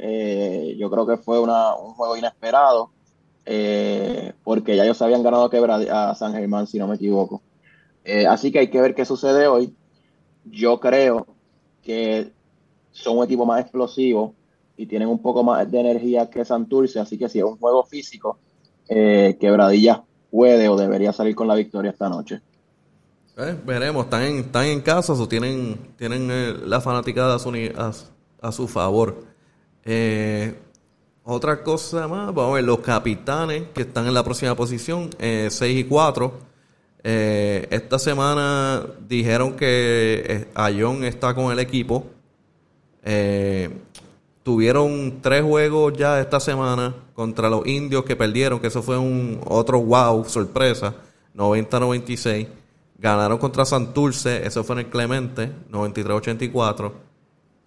yo 0.77 0.91
creo 0.91 1.07
que 1.07 1.17
fue 1.17 1.39
un 1.39 1.51
juego 1.95 2.17
inesperado. 2.17 2.91
Porque 4.45 4.77
ya 4.77 4.85
ellos 4.85 5.01
habían 5.01 5.23
ganado 5.23 5.51
a 5.91 6.15
San 6.15 6.33
Germán, 6.33 6.67
si 6.67 6.79
no 6.79 6.87
me 6.87 6.97
equivoco. 6.97 7.43
así 8.29 8.53
que 8.53 8.59
hay 8.59 8.69
que 8.69 8.81
ver 8.81 8.95
qué 8.95 9.05
sucede 9.05 9.47
hoy. 9.47 9.75
Yo 10.45 10.81
creo 10.81 11.27
que 11.83 12.31
son 12.93 13.19
un 13.19 13.25
equipo 13.25 13.47
más 13.47 13.61
explosivo 13.61 14.35
y 14.77 14.87
tienen 14.87 15.09
un 15.09 15.21
poco 15.21 15.43
más 15.43 15.71
de 15.71 15.81
energía 15.81 16.31
que 16.31 16.45
Santurce, 16.45 17.01
así 17.01 17.19
que 17.19 17.29
si 17.29 17.39
es 17.39 17.45
un 17.45 17.57
juego 17.59 17.85
físico, 17.85 18.39
eh, 18.89 19.37
Quebradilla 19.41 20.03
puede 20.31 20.69
o 20.69 20.77
debería 20.77 21.13
salir 21.13 21.35
con 21.35 21.49
la 21.49 21.55
victoria 21.55 21.91
esta 21.91 22.09
noche. 22.09 22.41
Eh, 23.37 23.57
veremos, 23.65 24.05
están 24.05 24.23
en, 24.23 24.39
están 24.39 24.65
en 24.67 24.81
casa 24.81 25.13
o 25.13 25.29
tienen, 25.29 25.95
tienen 25.97 26.29
eh, 26.31 26.55
la 26.65 26.81
fanaticada 26.81 27.37
a 27.37 27.93
a, 28.41 28.53
su 28.53 28.69
favor. 28.69 29.25
Eh, 29.85 30.55
otra 31.31 31.63
cosa 31.63 32.09
más, 32.09 32.35
vamos 32.35 32.53
a 32.53 32.55
ver, 32.55 32.65
los 32.65 32.79
capitanes 32.79 33.65
que 33.75 33.83
están 33.83 34.07
en 34.07 34.15
la 34.15 34.25
próxima 34.25 34.55
posición, 34.55 35.11
6 35.19 35.61
y 35.63 35.85
4. 35.85 36.33
esta 37.03 37.99
semana 37.99 38.87
dijeron 39.07 39.55
que 39.55 40.49
Ayón 40.55 41.05
está 41.05 41.35
con 41.35 41.53
el 41.53 41.59
equipo. 41.59 42.07
Eh, 43.05 43.69
tuvieron 44.43 45.19
tres 45.21 45.43
juegos 45.43 45.93
ya 45.93 46.19
esta 46.19 46.41
semana 46.41 46.95
contra 47.13 47.51
los 47.51 47.67
indios 47.67 48.05
que 48.05 48.17
perdieron, 48.17 48.59
que 48.59 48.69
eso 48.69 48.83
fue 48.83 48.97
un 48.97 49.39
otro 49.47 49.83
wow, 49.83 50.25
sorpresa, 50.25 50.95
90-96. 51.37 52.49
Ganaron 52.97 53.37
contra 53.37 53.67
Santurce, 53.67 54.47
eso 54.47 54.65
fue 54.65 54.77
en 54.77 54.87
el 54.87 54.87
Clemente, 54.87 55.53
93-84. 55.71 57.08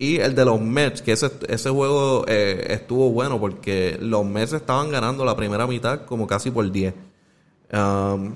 Y 0.02 0.18
el 0.18 0.34
de 0.34 0.46
los 0.46 0.60
Mets, 0.60 1.04
que 1.04 1.12
ese, 1.12 1.30
ese 1.48 1.70
juego 1.70 2.26
eh, 2.28 2.66
estuvo 2.72 3.12
bueno 3.12 3.40
porque 3.40 4.00
los 4.02 4.26
Mets 4.26 4.54
estaban 4.54 4.90
ganando 4.90 5.24
la 5.24 5.36
primera 5.36 5.68
mitad 5.68 6.06
como 6.06 6.26
casi 6.26 6.50
por 6.50 6.72
10. 6.72 6.92
Um, 7.72 8.34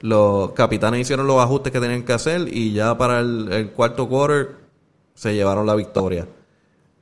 los 0.00 0.52
capitanes 0.52 1.02
hicieron 1.02 1.26
los 1.26 1.38
ajustes 1.38 1.70
que 1.70 1.80
tenían 1.80 2.02
que 2.04 2.14
hacer 2.14 2.48
y 2.50 2.72
ya 2.72 2.96
para 2.96 3.20
el, 3.20 3.52
el 3.52 3.70
cuarto 3.72 4.08
quarter 4.08 4.56
se 5.12 5.34
llevaron 5.34 5.66
la 5.66 5.74
victoria. 5.74 6.26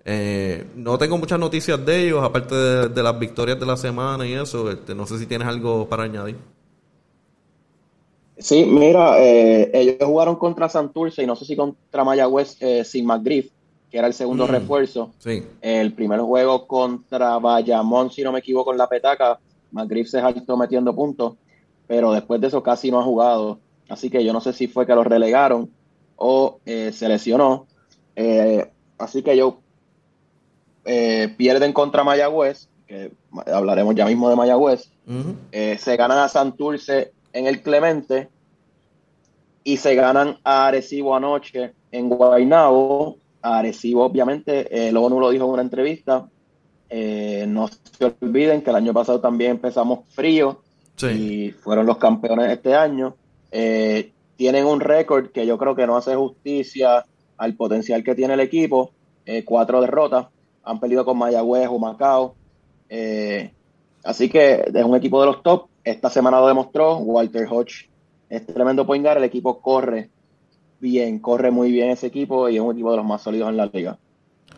Eh, 0.04 0.66
no 0.74 0.98
tengo 0.98 1.16
muchas 1.16 1.38
noticias 1.38 1.86
de 1.86 2.06
ellos, 2.06 2.24
aparte 2.24 2.56
de, 2.56 3.02
las 3.04 3.16
victorias 3.16 3.60
de 3.60 3.66
la 3.66 3.76
semana 3.76 4.26
y 4.26 4.32
eso. 4.32 4.72
Este, 4.72 4.92
no 4.92 5.06
sé 5.06 5.20
si 5.20 5.26
tienes 5.26 5.46
algo 5.46 5.88
para 5.88 6.02
añadir. 6.02 6.36
Sí, 8.38 8.64
mira, 8.64 9.22
eh, 9.22 9.70
ellos 9.72 9.98
jugaron 10.04 10.34
contra 10.34 10.68
Santurce 10.68 11.22
y 11.22 11.26
no 11.28 11.36
sé 11.36 11.44
si 11.44 11.54
contra 11.54 12.02
Mayagüez 12.02 12.58
sin 12.82 13.06
McGriff, 13.06 13.52
que 13.90 13.98
era 13.98 14.06
el 14.06 14.14
segundo 14.14 14.46
mm, 14.46 14.50
refuerzo. 14.50 15.10
Sí. 15.18 15.42
El 15.60 15.92
primer 15.92 16.20
juego 16.20 16.66
contra 16.66 17.38
Bayamón, 17.38 18.10
si 18.10 18.22
no 18.22 18.32
me 18.32 18.38
equivoco, 18.38 18.72
en 18.72 18.78
la 18.78 18.88
petaca, 18.88 19.38
McGriff 19.72 20.08
se 20.08 20.20
saltó 20.20 20.56
metiendo 20.56 20.94
puntos, 20.94 21.34
pero 21.86 22.12
después 22.12 22.40
de 22.40 22.48
eso 22.48 22.62
casi 22.62 22.90
no 22.90 23.00
ha 23.00 23.04
jugado. 23.04 23.58
Así 23.88 24.08
que 24.10 24.24
yo 24.24 24.32
no 24.32 24.40
sé 24.40 24.52
si 24.52 24.68
fue 24.68 24.86
que 24.86 24.94
lo 24.94 25.02
relegaron 25.02 25.70
o 26.16 26.60
se 26.64 27.08
lesionó. 27.08 27.66
así 28.98 29.22
que 29.22 29.36
yo 29.36 29.58
eh, 30.84 31.32
pierden 31.36 31.72
contra 31.72 32.04
Mayagüez, 32.04 32.68
que 32.88 33.12
hablaremos 33.46 33.94
ya 33.94 34.06
mismo 34.06 34.30
de 34.30 34.36
Mayagüez, 34.36 34.90
eh, 35.52 35.76
se 35.78 35.96
ganan 35.96 36.18
a 36.18 36.28
Santurce 36.28 37.12
en 37.32 37.46
el 37.46 37.62
Clemente 37.62 38.28
y 39.62 39.76
se 39.76 39.94
ganan 39.94 40.38
a 40.42 40.66
Arecibo 40.66 41.14
anoche 41.14 41.74
en 41.92 42.08
Guaynabo. 42.08 43.18
Arecibo, 43.42 44.04
obviamente, 44.04 44.68
eh, 44.70 44.92
luego 44.92 45.10
no 45.10 45.20
lo 45.20 45.30
dijo 45.30 45.44
en 45.44 45.50
una 45.50 45.62
entrevista. 45.62 46.28
no 46.90 47.68
se 47.68 48.14
olviden 48.20 48.62
que 48.62 48.70
el 48.70 48.76
año 48.76 48.92
pasado 48.92 49.20
también 49.20 49.52
empezamos 49.52 50.00
frío 50.08 50.62
y 51.02 51.50
fueron 51.50 51.86
los 51.86 51.98
campeones 51.98 52.50
este 52.50 52.74
año. 52.74 53.16
tienen 54.36 54.66
un 54.66 54.80
récord 54.80 55.30
que 55.30 55.46
yo 55.46 55.56
creo 55.56 55.74
que 55.74 55.86
no 55.86 55.96
hace 55.96 56.14
justicia 56.14 57.04
al 57.36 57.54
potencial 57.54 58.02
que 58.02 58.14
tiene 58.14 58.34
el 58.34 58.40
equipo. 58.40 58.92
cuatro 59.44 59.80
derrotas 59.80 60.26
han 60.62 60.80
perdido 60.80 61.04
con 61.04 61.18
Mayagüez 61.18 61.68
o 61.68 61.78
Macao. 61.78 62.34
Eh, 62.88 63.52
así 64.04 64.28
que 64.28 64.64
es 64.72 64.84
un 64.84 64.96
equipo 64.96 65.20
de 65.20 65.26
los 65.26 65.42
top. 65.42 65.68
Esta 65.84 66.10
semana 66.10 66.40
lo 66.40 66.48
demostró. 66.48 66.98
Walter 66.98 67.46
Hodge 67.50 67.88
es 68.28 68.46
tremendo 68.46 68.86
point 68.86 69.04
el 69.06 69.24
equipo 69.24 69.60
corre 69.60 70.10
bien, 70.80 71.18
corre 71.18 71.50
muy 71.50 71.70
bien 71.70 71.90
ese 71.90 72.06
equipo 72.06 72.48
y 72.48 72.56
es 72.56 72.60
un 72.62 72.72
equipo 72.72 72.90
de 72.90 72.96
los 72.96 73.06
más 73.06 73.22
sólidos 73.22 73.50
en 73.50 73.56
la 73.56 73.66
liga. 73.66 73.98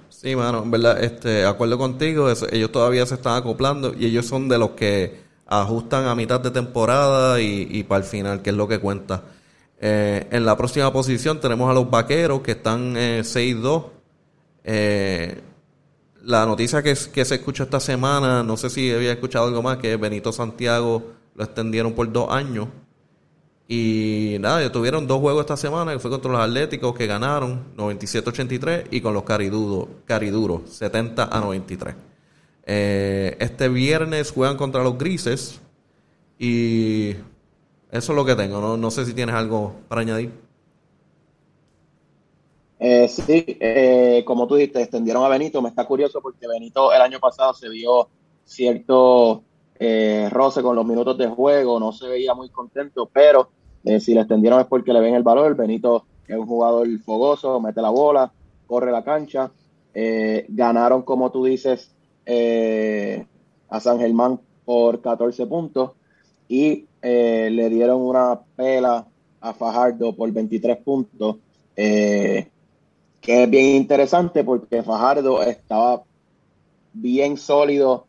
Sí, 0.08 0.36
mano, 0.36 0.62
en 0.62 0.70
verdad, 0.70 1.02
este, 1.02 1.44
acuerdo 1.44 1.78
contigo, 1.78 2.28
ellos 2.52 2.70
todavía 2.70 3.04
se 3.06 3.14
están 3.14 3.36
acoplando 3.36 3.94
y 3.98 4.06
ellos 4.06 4.26
son 4.26 4.48
de 4.48 4.58
los 4.58 4.70
que 4.70 5.20
ajustan 5.46 6.06
a 6.06 6.14
mitad 6.14 6.40
de 6.40 6.50
temporada 6.50 7.40
y, 7.40 7.82
para 7.84 8.04
el 8.04 8.04
final, 8.04 8.42
que 8.42 8.50
es 8.50 8.56
lo 8.56 8.68
que 8.68 8.78
cuenta. 8.78 9.22
Eh, 9.80 10.28
en 10.30 10.46
la 10.46 10.56
próxima 10.56 10.92
posición 10.92 11.40
tenemos 11.40 11.68
a 11.68 11.74
los 11.74 11.90
vaqueros 11.90 12.40
que 12.40 12.52
están 12.52 12.96
eh, 12.96 13.22
6-2. 13.24 13.84
Eh, 14.64 15.40
la 16.22 16.46
noticia 16.46 16.82
que, 16.82 16.94
que 17.12 17.24
se 17.24 17.34
escuchó 17.34 17.64
esta 17.64 17.80
semana, 17.80 18.44
no 18.44 18.56
sé 18.56 18.70
si 18.70 18.92
había 18.92 19.12
escuchado 19.12 19.48
algo 19.48 19.60
más, 19.60 19.78
que 19.78 19.96
Benito 19.96 20.30
Santiago 20.30 21.02
lo 21.34 21.44
extendieron 21.44 21.94
por 21.94 22.12
dos 22.12 22.30
años. 22.30 22.68
Y 23.68 24.36
nada, 24.40 24.70
tuvieron 24.70 25.06
dos 25.06 25.20
juegos 25.20 25.42
esta 25.42 25.56
semana, 25.56 25.92
que 25.92 25.98
fue 25.98 26.10
contra 26.10 26.30
los 26.30 26.40
Atléticos, 26.40 26.94
que 26.94 27.06
ganaron 27.06 27.74
97-83, 27.76 28.88
y 28.90 29.00
con 29.00 29.14
los 29.14 29.22
Cariduros, 29.22 29.88
Cariduros 30.04 30.68
70 30.70 31.24
a 31.24 31.40
93. 31.40 31.94
Eh, 32.64 33.36
este 33.40 33.68
viernes 33.68 34.30
juegan 34.30 34.56
contra 34.56 34.82
los 34.82 34.98
Grises, 34.98 35.60
y 36.38 37.10
eso 37.90 38.12
es 38.12 38.16
lo 38.16 38.24
que 38.24 38.34
tengo. 38.34 38.60
No, 38.60 38.76
no 38.76 38.90
sé 38.90 39.06
si 39.06 39.14
tienes 39.14 39.34
algo 39.34 39.74
para 39.88 40.00
añadir. 40.00 40.32
Eh, 42.84 43.06
sí, 43.08 43.44
eh, 43.60 44.24
como 44.26 44.48
tú 44.48 44.56
dijiste, 44.56 44.82
extendieron 44.82 45.24
a 45.24 45.28
Benito. 45.28 45.62
Me 45.62 45.68
está 45.68 45.84
curioso 45.84 46.20
porque 46.20 46.48
Benito 46.48 46.92
el 46.92 47.00
año 47.00 47.20
pasado 47.20 47.54
se 47.54 47.68
vio 47.68 48.08
cierto 48.44 49.44
eh, 49.84 50.28
roce 50.30 50.62
con 50.62 50.76
los 50.76 50.86
minutos 50.86 51.18
de 51.18 51.26
juego, 51.26 51.80
no 51.80 51.90
se 51.90 52.06
veía 52.06 52.34
muy 52.34 52.48
contento, 52.50 53.10
pero 53.12 53.48
eh, 53.82 53.98
si 53.98 54.14
le 54.14 54.20
extendieron 54.20 54.60
es 54.60 54.66
porque 54.66 54.92
le 54.92 55.00
ven 55.00 55.16
el 55.16 55.24
valor. 55.24 55.56
Benito 55.56 56.04
es 56.28 56.36
un 56.36 56.46
jugador 56.46 56.86
fogoso, 57.00 57.60
mete 57.60 57.82
la 57.82 57.90
bola, 57.90 58.32
corre 58.68 58.92
la 58.92 59.02
cancha. 59.02 59.50
Eh, 59.92 60.46
ganaron, 60.50 61.02
como 61.02 61.32
tú 61.32 61.46
dices, 61.46 61.90
a 62.24 63.80
San 63.80 63.98
Germán 63.98 64.38
por 64.64 65.00
14 65.00 65.46
puntos 65.46 65.90
y 66.46 66.86
le 67.02 67.68
dieron 67.68 68.02
una 68.02 68.38
pela 68.54 69.04
a 69.40 69.52
Fajardo 69.52 70.14
por 70.14 70.30
23 70.30 70.76
puntos, 70.76 71.38
que 71.74 72.46
es 73.20 73.50
bien 73.50 73.74
interesante 73.74 74.44
porque 74.44 74.84
Fajardo 74.84 75.42
estaba 75.42 76.04
bien 76.92 77.36
sólido 77.36 78.06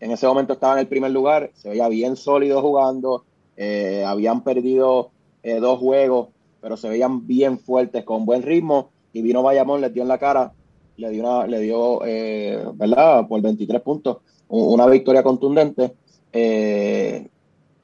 en 0.00 0.10
ese 0.10 0.26
momento 0.26 0.52
estaba 0.52 0.74
en 0.74 0.80
el 0.80 0.88
primer 0.88 1.10
lugar, 1.10 1.50
se 1.54 1.70
veía 1.70 1.88
bien 1.88 2.16
sólido 2.16 2.60
jugando, 2.60 3.24
eh, 3.56 4.04
habían 4.06 4.42
perdido 4.42 5.10
eh, 5.42 5.60
dos 5.60 5.78
juegos, 5.78 6.28
pero 6.60 6.76
se 6.76 6.88
veían 6.88 7.26
bien 7.26 7.58
fuertes, 7.58 8.04
con 8.04 8.26
buen 8.26 8.42
ritmo, 8.42 8.90
y 9.12 9.22
vino 9.22 9.42
Bayamón, 9.42 9.80
les 9.80 9.94
dio 9.94 10.02
en 10.02 10.08
la 10.08 10.18
cara, 10.18 10.52
le 10.96 11.10
dio, 11.10 11.22
una, 11.22 11.46
le 11.46 11.60
dio 11.60 12.04
eh, 12.04 12.62
¿verdad? 12.74 13.26
Por 13.26 13.40
23 13.40 13.80
puntos, 13.80 14.18
una 14.48 14.86
victoria 14.86 15.22
contundente. 15.22 15.94
Eh, 16.32 17.28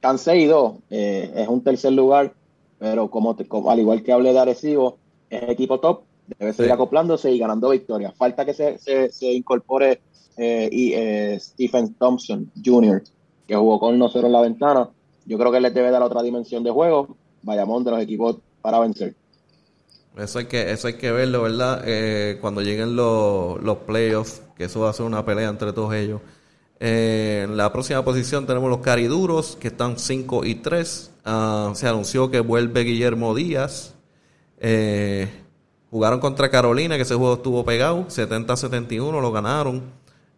dos, 0.01 0.73
es 0.89 1.47
un 1.47 1.63
tercer 1.63 1.93
lugar, 1.93 2.33
pero 2.77 3.09
como, 3.09 3.35
al 3.69 3.79
igual 3.79 4.03
que 4.03 4.11
hablé 4.11 4.33
de 4.33 4.39
Arecibo, 4.39 4.97
es 5.29 5.49
equipo 5.49 5.79
top, 5.79 6.01
debe 6.27 6.53
seguir 6.53 6.71
acoplándose 6.71 7.31
y 7.31 7.39
ganando 7.39 7.69
victorias. 7.69 8.13
Falta 8.15 8.45
que 8.45 8.53
se, 8.53 8.77
se, 8.77 9.11
se 9.11 9.31
incorpore 9.31 10.01
eh, 10.37 10.69
y 10.71 10.93
eh, 10.93 11.39
Stephen 11.39 11.93
Thompson 11.95 12.51
Jr., 12.63 13.03
que 13.47 13.55
jugó 13.55 13.79
con 13.79 13.97
nosotros 13.97 14.25
en 14.25 14.31
la 14.31 14.41
ventana. 14.41 14.89
Yo 15.25 15.37
creo 15.37 15.51
que 15.51 15.59
les 15.59 15.73
debe 15.73 15.91
dar 15.91 16.01
otra 16.01 16.21
dimensión 16.21 16.63
de 16.63 16.71
juego. 16.71 17.15
Bayamón 17.41 17.83
de 17.83 17.91
los 17.91 18.01
equipos 18.01 18.37
para 18.61 18.79
vencer. 18.79 19.15
Eso 20.17 20.39
hay 20.39 20.45
que, 20.45 20.71
eso 20.71 20.87
hay 20.87 20.93
que 20.93 21.11
verlo, 21.11 21.43
¿verdad? 21.43 21.83
Eh, 21.85 22.37
cuando 22.39 22.61
lleguen 22.61 22.95
los, 22.95 23.61
los 23.61 23.79
playoffs, 23.79 24.43
que 24.55 24.65
eso 24.65 24.81
va 24.81 24.91
a 24.91 24.93
ser 24.93 25.05
una 25.05 25.25
pelea 25.25 25.49
entre 25.49 25.73
todos 25.73 25.93
ellos. 25.93 26.21
en 26.79 27.57
la 27.57 27.71
próxima 27.73 28.03
posición 28.03 28.45
tenemos 28.45 28.69
los 28.69 28.79
cariduros, 28.79 29.57
que 29.57 29.69
están 29.69 29.97
5 29.97 30.45
y 30.45 30.55
3. 30.55 31.11
Ah, 31.25 31.71
se 31.75 31.87
anunció 31.87 32.29
que 32.29 32.39
vuelve 32.39 32.83
Guillermo 32.83 33.33
Díaz. 33.35 33.95
Jugaron 35.93 36.19
contra 36.19 36.49
Carolina, 36.49 36.95
que 36.95 37.03
ese 37.03 37.13
juego 37.13 37.35
estuvo 37.35 37.63
pegado, 37.63 38.07
70-71, 38.07 39.21
lo 39.21 39.31
ganaron. 39.31 39.83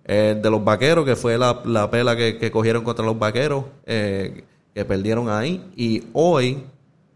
Eh, 0.03 0.37
de 0.39 0.49
los 0.51 0.61
vaqueros, 0.61 1.05
que 1.05 1.15
fue 1.15 1.37
la, 1.37 1.61
la 1.63 1.89
pela 1.89 2.17
que, 2.17 2.51
cogieron 2.51 2.83
contra 2.83 3.05
los 3.05 3.17
vaqueros, 3.17 3.63
eh, 3.85 4.43
que 4.73 4.83
perdieron 4.83 5.29
ahí. 5.29 5.65
Y 5.77 6.03
hoy 6.11 6.65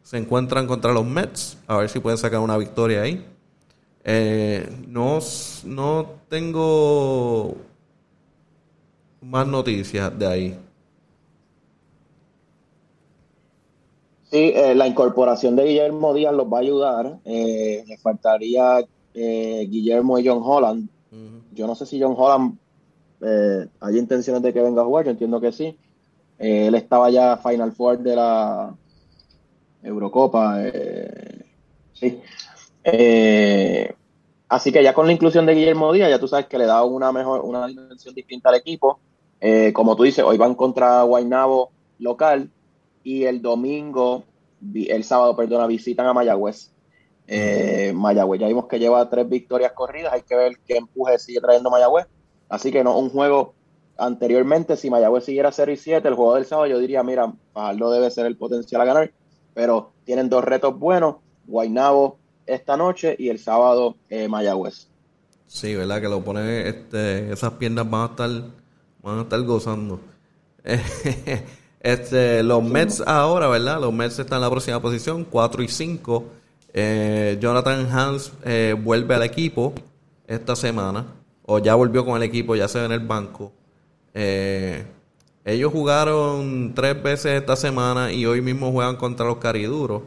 se 0.01 0.17
encuentran 0.17 0.67
contra 0.67 0.93
los 0.93 1.05
Mets, 1.05 1.57
a 1.67 1.77
ver 1.77 1.89
si 1.89 1.99
pueden 1.99 2.17
sacar 2.17 2.39
una 2.39 2.55
victoria 2.55 3.01
ahí. 3.01 3.25
Eh, 4.05 4.67
no, 4.87 5.19
no 5.65 6.13
tengo 6.29 7.57
más 9.21 9.45
noticias 9.47 10.17
de 10.17 10.27
ahí. 10.27 10.59
Sí, 14.31 14.53
la 14.75 14.87
incorporación 14.87 15.55
de 15.55 15.65
Guillermo 15.65 16.13
Díaz 16.13 16.33
los 16.33 16.47
va 16.47 16.57
a 16.57 16.61
ayudar. 16.61 17.19
le 17.25 17.97
faltaría 18.01 18.85
Guillermo 19.13 20.19
y 20.19 20.27
John 20.27 20.41
Holland. 20.43 20.87
Yo 21.53 21.65
no 21.65 21.75
sé 21.75 21.85
si 21.85 22.01
John 22.01 22.15
Holland 22.15 22.57
eh, 23.21 23.67
¿Hay 23.81 23.97
intenciones 23.97 24.41
de 24.41 24.53
que 24.53 24.61
venga 24.61 24.81
a 24.81 24.85
jugar? 24.85 25.05
Yo 25.05 25.11
entiendo 25.11 25.41
que 25.41 25.51
sí. 25.51 25.77
Eh, 26.37 26.67
él 26.67 26.75
estaba 26.75 27.09
ya 27.09 27.37
Final 27.37 27.71
Four 27.73 27.99
de 27.99 28.15
la 28.15 28.73
Eurocopa. 29.83 30.57
Eh, 30.59 31.45
sí. 31.93 32.21
así 34.47 34.71
que 34.71 34.83
ya 34.83 34.93
con 34.93 35.07
la 35.07 35.13
inclusión 35.13 35.45
de 35.45 35.53
Guillermo 35.53 35.91
Díaz, 35.91 36.09
ya 36.09 36.19
tú 36.19 36.27
sabes 36.27 36.47
que 36.47 36.57
le 36.57 36.65
da 36.65 36.83
una 36.83 37.11
mejor, 37.11 37.41
una 37.41 37.67
dimensión 37.67 38.15
distinta 38.15 38.49
al 38.49 38.55
equipo. 38.55 38.99
como 39.73 39.95
tú 39.95 40.03
dices, 40.03 40.23
hoy 40.23 40.37
van 40.37 40.55
contra 40.55 41.03
Guaynabo 41.03 41.71
local 41.99 42.49
y 43.03 43.25
el 43.25 43.41
domingo, 43.41 44.23
el 44.73 45.03
sábado, 45.03 45.35
perdona, 45.35 45.67
visitan 45.67 46.05
a 46.07 46.13
Mayagüez. 46.13 46.71
Mayagüez, 47.93 48.41
ya 48.41 48.47
vimos 48.47 48.67
que 48.67 48.79
lleva 48.79 49.09
tres 49.09 49.29
victorias 49.29 49.71
corridas, 49.73 50.13
hay 50.13 50.23
que 50.23 50.35
ver 50.35 50.59
qué 50.65 50.77
empuje 50.77 51.19
sigue 51.19 51.39
trayendo 51.39 51.69
Mayagüez 51.69 52.07
Así 52.49 52.71
que 52.71 52.83
no, 52.83 52.97
un 52.97 53.09
juego 53.09 53.53
anteriormente, 53.97 54.75
si 54.75 54.89
Mayagüez 54.89 55.23
siguiera 55.23 55.51
0 55.51 55.71
y 55.71 55.77
7, 55.77 56.07
el 56.07 56.15
juego 56.15 56.35
del 56.35 56.45
sábado, 56.45 56.67
yo 56.67 56.79
diría, 56.79 57.03
mira, 57.03 57.31
no 57.75 57.91
debe 57.91 58.09
ser 58.09 58.25
el 58.25 58.37
potencial 58.37 58.81
a 58.81 58.85
ganar, 58.85 59.13
pero 59.53 59.91
tienen 60.03 60.29
dos 60.29 60.43
retos 60.43 60.77
buenos, 60.77 61.17
Guaynabo 61.45 62.17
esta 62.45 62.75
noche 62.77 63.15
y 63.17 63.29
el 63.29 63.37
sábado 63.39 63.95
eh, 64.09 64.27
Mayagüez. 64.27 64.87
Sí, 65.45 65.75
¿verdad? 65.75 66.01
Que 66.01 66.07
lo 66.07 66.23
pone, 66.23 66.67
este, 66.67 67.31
esas 67.31 67.53
piernas 67.53 67.89
van 67.89 68.01
a 68.01 68.05
estar, 68.05 68.29
van 69.03 69.19
a 69.19 69.21
estar 69.21 69.41
gozando. 69.43 69.99
este, 71.79 72.43
los 72.43 72.63
Mets 72.63 73.01
ahora, 73.05 73.47
¿verdad? 73.47 73.79
Los 73.79 73.93
Mets 73.93 74.19
están 74.19 74.37
en 74.37 74.41
la 74.41 74.49
próxima 74.49 74.81
posición, 74.81 75.25
4 75.25 75.63
y 75.63 75.67
5. 75.67 76.25
Eh, 76.73 77.37
Jonathan 77.39 77.89
Hans 77.91 78.31
eh, 78.43 78.75
vuelve 78.79 79.15
al 79.15 79.23
equipo 79.23 79.73
esta 80.27 80.55
semana 80.55 81.07
o 81.45 81.57
ya 81.59 81.73
volvió 81.75 82.05
con 82.05 82.17
el 82.17 82.23
equipo, 82.23 82.55
ya 82.55 82.67
se 82.67 82.79
ve 82.79 82.85
en 82.85 82.91
el 82.91 82.99
banco. 82.99 83.51
Eh, 84.13 84.85
ellos 85.45 85.71
jugaron 85.71 86.73
tres 86.75 87.01
veces 87.01 87.39
esta 87.39 87.55
semana 87.55 88.11
y 88.11 88.25
hoy 88.25 88.41
mismo 88.41 88.71
juegan 88.71 88.97
contra 88.97 89.25
los 89.25 89.37
cariduros. 89.37 90.03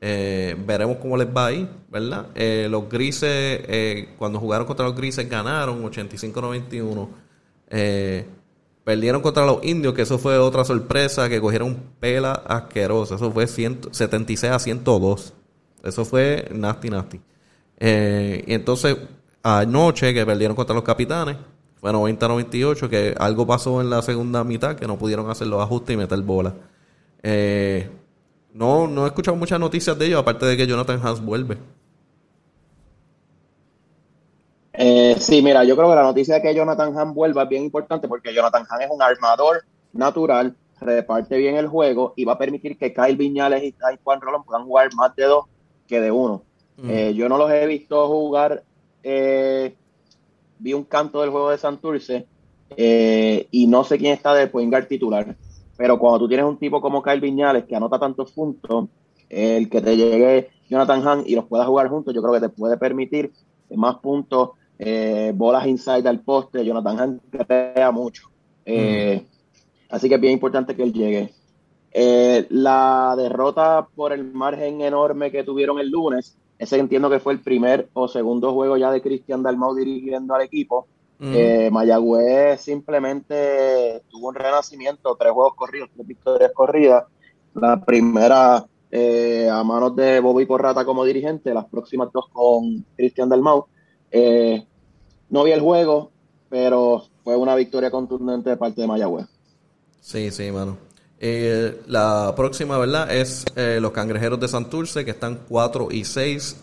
Veremos 0.00 0.96
cómo 0.96 1.18
les 1.18 1.26
va 1.28 1.46
ahí, 1.46 1.68
¿verdad? 1.90 2.28
Los 2.70 2.88
grises, 2.88 4.06
cuando 4.16 4.40
jugaron 4.40 4.66
contra 4.66 4.86
los 4.86 4.96
grises, 4.96 5.28
ganaron 5.28 5.82
85-91. 5.82 7.08
Perdieron 8.84 9.22
contra 9.22 9.44
los 9.44 9.64
indios, 9.64 9.94
que 9.94 10.02
eso 10.02 10.18
fue 10.18 10.38
otra 10.38 10.64
sorpresa, 10.64 11.28
que 11.28 11.40
cogieron 11.40 11.76
pela 12.00 12.32
asquerosa. 12.32 13.16
Eso 13.16 13.30
fue 13.30 13.46
76 13.46 14.52
a 14.52 14.58
102. 14.58 15.32
Eso 15.84 16.04
fue 16.04 16.48
nasty, 16.52 16.90
nasty. 16.90 17.20
y 17.78 18.52
entonces 18.52 18.96
anoche 19.42 20.12
que 20.12 20.26
perdieron 20.26 20.56
contra 20.56 20.74
los 20.74 20.84
capitanes. 20.84 21.36
Fue 21.80 21.90
90-98, 21.92 22.88
que 22.90 23.14
algo 23.18 23.46
pasó 23.46 23.80
en 23.80 23.88
la 23.88 24.02
segunda 24.02 24.44
mitad, 24.44 24.76
que 24.76 24.86
no 24.86 24.98
pudieron 24.98 25.30
hacer 25.30 25.46
los 25.46 25.62
ajustes 25.62 25.94
y 25.94 25.96
meter 25.96 26.20
bola. 26.20 26.54
Eh, 27.22 27.88
no, 28.52 28.86
no 28.86 29.04
he 29.04 29.08
escuchado 29.08 29.36
muchas 29.36 29.58
noticias 29.58 29.98
de 29.98 30.06
ellos, 30.06 30.20
aparte 30.20 30.44
de 30.44 30.58
que 30.58 30.66
Jonathan 30.66 31.00
Hans 31.02 31.24
vuelve. 31.24 31.56
Eh, 34.82 35.16
sí, 35.18 35.42
mira, 35.42 35.62
yo 35.62 35.76
creo 35.76 35.90
que 35.90 35.94
la 35.94 36.02
noticia 36.02 36.36
de 36.36 36.42
que 36.42 36.54
Jonathan 36.54 36.96
Hans 36.96 37.14
vuelva 37.14 37.42
es 37.42 37.48
bien 37.50 37.64
importante 37.64 38.08
porque 38.08 38.32
Jonathan 38.32 38.64
Hans 38.66 38.84
es 38.84 38.90
un 38.90 39.02
armador 39.02 39.62
natural, 39.92 40.56
reparte 40.80 41.36
bien 41.36 41.56
el 41.56 41.68
juego 41.68 42.14
y 42.16 42.24
va 42.24 42.32
a 42.32 42.38
permitir 42.38 42.78
que 42.78 42.94
Kyle 42.94 43.16
Viñales 43.16 43.62
y 43.62 43.74
Juan 44.02 44.22
Rolón 44.22 44.42
puedan 44.42 44.64
jugar 44.64 44.88
más 44.94 45.14
de 45.16 45.24
dos 45.24 45.44
que 45.86 46.00
de 46.00 46.10
uno. 46.10 46.44
Eh, 46.82 47.12
yo 47.14 47.28
no 47.28 47.36
los 47.36 47.50
he 47.50 47.66
visto 47.66 48.08
jugar 48.08 48.62
eh, 49.02 49.74
vi 50.58 50.72
un 50.72 50.84
canto 50.84 51.20
del 51.20 51.28
juego 51.28 51.50
de 51.50 51.58
Santurce 51.58 52.26
eh, 52.74 53.48
y 53.50 53.66
no 53.66 53.84
sé 53.84 53.98
quién 53.98 54.14
está 54.14 54.32
de 54.32 54.46
point 54.46 54.74
titular. 54.88 55.36
Pero 55.76 55.98
cuando 55.98 56.20
tú 56.20 56.28
tienes 56.28 56.46
un 56.46 56.56
tipo 56.56 56.80
como 56.80 57.02
Kyle 57.02 57.20
Viñales 57.20 57.66
que 57.66 57.76
anota 57.76 57.98
tantos 57.98 58.32
puntos, 58.32 58.88
el 59.28 59.68
que 59.68 59.82
te 59.82 59.94
llegue 59.94 60.48
Jonathan 60.70 61.06
Hunt 61.06 61.28
y 61.28 61.34
los 61.34 61.44
puedas 61.44 61.66
jugar 61.66 61.88
juntos, 61.88 62.14
yo 62.14 62.22
creo 62.22 62.32
que 62.32 62.40
te 62.40 62.48
puede 62.48 62.78
permitir 62.78 63.30
más 63.76 63.96
puntos, 63.96 64.50
eh, 64.82 65.32
bolas 65.34 65.66
inside 65.66 66.08
al 66.08 66.20
poste. 66.20 66.64
Jonathan 66.64 67.00
Hunt 67.00 67.22
crea 67.46 67.90
mucho. 67.90 68.30
Eh, 68.64 69.26
así 69.90 70.08
que 70.08 70.14
es 70.14 70.20
bien 70.20 70.32
importante 70.32 70.74
que 70.74 70.82
él 70.82 70.92
llegue. 70.94 71.34
Eh, 71.92 72.46
la 72.48 73.14
derrota 73.14 73.86
por 73.94 74.14
el 74.14 74.24
margen 74.32 74.80
enorme 74.80 75.30
que 75.30 75.44
tuvieron 75.44 75.78
el 75.80 75.90
lunes, 75.90 76.38
ese 76.58 76.78
entiendo 76.78 77.10
que 77.10 77.20
fue 77.20 77.34
el 77.34 77.40
primer 77.40 77.90
o 77.92 78.08
segundo 78.08 78.54
juego 78.54 78.78
ya 78.78 78.90
de 78.90 79.02
Cristian 79.02 79.42
Dalmau 79.42 79.74
dirigiendo 79.74 80.34
al 80.34 80.42
equipo. 80.42 80.86
Mayagüez 81.18 82.62
simplemente 82.62 84.02
tuvo 84.08 84.28
un 84.28 84.34
renacimiento, 84.34 85.14
tres 85.16 85.32
juegos 85.32 85.54
corridos, 85.54 85.90
tres 85.94 86.06
victorias 86.06 86.52
corridas. 86.54 87.04
La 87.52 87.84
primera 87.84 88.64
eh, 88.90 89.48
a 89.48 89.62
manos 89.62 89.94
de 89.94 90.20
Bobby 90.20 90.46
Corrata 90.46 90.84
como 90.86 91.04
dirigente, 91.04 91.52
las 91.52 91.66
próximas 91.66 92.10
dos 92.12 92.28
con 92.32 92.84
Cristian 92.96 93.28
Dalmau. 93.28 93.66
Eh, 94.10 94.66
no 95.30 95.44
vi 95.44 95.52
el 95.52 95.60
juego, 95.60 96.10
pero 96.48 97.04
fue 97.24 97.36
una 97.36 97.54
victoria 97.54 97.90
contundente 97.90 98.50
de 98.50 98.56
parte 98.56 98.80
de 98.80 98.86
Mayagüez. 98.86 99.26
Sí, 100.00 100.30
sí, 100.30 100.50
mano. 100.50 100.76
Eh, 101.18 101.80
la 101.86 102.32
próxima, 102.36 102.78
¿verdad? 102.78 103.12
Es 103.12 103.44
los 103.54 103.92
Cangrejeros 103.92 104.40
de 104.40 104.48
Santurce, 104.48 105.04
que 105.04 105.10
están 105.10 105.40
4 105.48 105.88
y 105.90 106.04
6. 106.04 106.56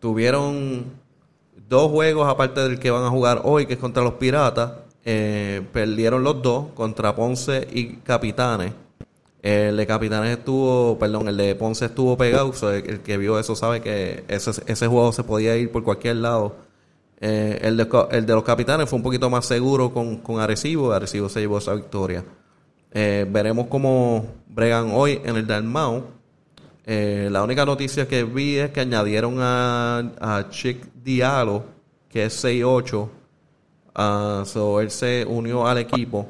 tuvieron 0.00 0.84
dos 1.68 1.90
juegos 1.90 2.28
aparte 2.28 2.60
del 2.60 2.78
que 2.78 2.90
van 2.90 3.04
a 3.04 3.10
jugar 3.10 3.42
hoy, 3.44 3.66
que 3.66 3.74
es 3.74 3.78
contra 3.78 4.02
los 4.02 4.14
Piratas. 4.14 4.72
perdieron 5.02 6.22
los 6.22 6.42
dos 6.42 6.66
contra 6.74 7.16
Ponce 7.16 7.66
y 7.72 7.96
Capitanes. 7.96 8.72
El 9.42 9.76
de 9.76 9.86
Capitanes 9.86 10.38
estuvo, 10.38 10.98
perdón, 10.98 11.28
el 11.28 11.36
de 11.36 11.54
Ponce 11.54 11.86
estuvo 11.86 12.16
pegado. 12.16 12.52
el, 12.70 13.00
que 13.00 13.16
vio 13.16 13.38
eso 13.38 13.54
sabe 13.54 13.80
que 13.80 14.24
ese, 14.28 14.50
ese 14.66 14.86
juego 14.88 15.12
se 15.12 15.22
podía 15.22 15.56
ir 15.56 15.70
por 15.70 15.84
cualquier 15.84 16.16
lado. 16.16 16.67
Eh, 17.20 17.58
el, 17.62 17.76
de, 17.76 18.34
los 18.34 18.44
Capitanes 18.44 18.88
fue 18.88 18.96
un 18.96 19.02
poquito 19.02 19.28
más 19.28 19.44
seguro 19.44 19.92
con, 19.92 20.18
con 20.18 20.40
Arecibo. 20.40 20.92
Arecibo 20.92 21.28
se 21.28 21.40
llevó 21.40 21.58
esa 21.58 21.74
victoria. 21.74 22.24
Eh, 22.92 23.26
veremos 23.28 23.66
cómo 23.66 24.26
bregan 24.46 24.90
hoy 24.92 25.20
en 25.24 25.36
el 25.36 25.46
Dalmau. 25.46 26.04
Eh, 26.86 27.28
la 27.30 27.42
única 27.42 27.66
noticia 27.66 28.08
que 28.08 28.24
vi 28.24 28.56
es 28.56 28.70
que 28.70 28.80
añadieron 28.80 29.36
a, 29.40 29.98
a 30.20 30.48
Chick 30.48 30.92
Diallo, 31.02 31.64
que 32.08 32.26
es 32.26 32.44
6'8". 32.44 32.94
Uh, 32.94 33.10
ah, 33.94 34.42
so 34.46 34.80
él 34.80 34.90
se 34.90 35.26
unió 35.28 35.66
al 35.66 35.78
equipo. 35.78 36.28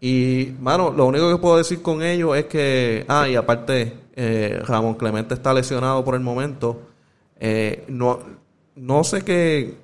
Y, 0.00 0.52
mano, 0.60 0.90
lo 0.90 1.06
único 1.06 1.30
que 1.30 1.40
puedo 1.40 1.58
decir 1.58 1.80
con 1.80 2.02
ellos 2.02 2.36
es 2.36 2.46
que, 2.46 3.04
ah, 3.06 3.28
y 3.28 3.36
aparte, 3.36 4.00
eh, 4.16 4.60
Ramón 4.66 4.96
Clemente 4.96 5.34
está 5.34 5.54
lesionado 5.54 6.04
por 6.04 6.16
el 6.16 6.20
momento. 6.20 6.82
No, 7.88 8.18
no 8.76 9.04
sé 9.04 9.22
qué, 9.22 9.81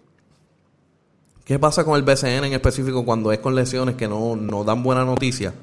qué 1.48 1.58
pasa 1.58 1.82
con 1.82 1.96
el 1.96 2.02
BCN 2.02 2.44
en 2.44 2.52
específico 2.52 3.06
cuando 3.06 3.32
es 3.32 3.38
con 3.38 3.54
lesiones 3.54 3.94
que 3.94 4.06
no, 4.06 4.36
no 4.36 4.64
dan 4.64 4.82
buena 4.82 5.06
noticia. 5.06 5.54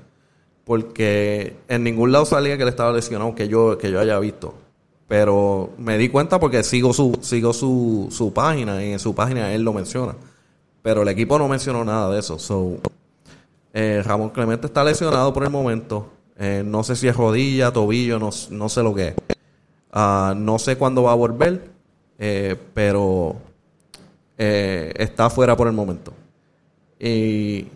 Porque 0.64 1.58
en 1.68 1.84
ningún 1.84 2.12
lado 2.12 2.26
salía 2.26 2.58
que 2.58 2.64
él 2.64 2.70
estaba 2.70 2.92
lesionado 2.92 3.36
que 3.36 3.48
yo, 3.48 3.78
que 3.78 3.92
yo 3.92 4.00
haya 4.00 4.18
visto. 4.18 4.56
Pero 5.08 5.70
me 5.78 6.00
di 6.00 6.10
cuenta 6.10 6.40
porque 6.40 6.64
sigo 6.64 6.92
su, 6.92 7.20
sigo 7.22 7.54
su, 7.54 8.08
su 8.10 8.34
página 8.34 8.84
y 8.84 8.94
en 8.94 9.00
su 9.00 9.14
página 9.14 9.54
él 9.54 9.62
lo 9.62 9.74
menciona. 9.74 10.16
Pero 10.82 11.04
el 11.04 11.08
equipo 11.08 11.38
no 11.38 11.48
mencionó 11.48 11.86
nada 11.86 12.10
de 12.10 12.20
eso. 12.20 12.40
So, 12.40 12.78
eh, 13.72 14.02
Ramón 14.04 14.32
Clemente 14.32 14.66
está 14.66 14.84
lesionado 14.84 15.32
por 15.36 15.44
el 15.44 15.52
momento. 15.52 16.10
Eh, 16.36 16.64
no 16.66 16.84
sé 16.84 16.96
si 16.96 17.08
es 17.08 17.16
rodilla, 17.16 17.72
tobillo, 17.72 18.18
no, 18.18 18.32
sé 18.32 18.82
lo 18.82 18.96
que 18.96 19.10
es. 19.10 19.16
Ah, 19.92 20.34
no 20.36 20.58
sé 20.58 20.78
cuándo 20.78 21.04
va 21.04 21.12
a 21.12 21.16
volver, 21.16 21.70
eh, 22.18 22.56
pero 22.74 23.36
está 24.38 25.30
fuera 25.30 25.56
por 25.56 25.68
el 25.68 25.74
momento. 25.74 26.14
Y 27.00 27.68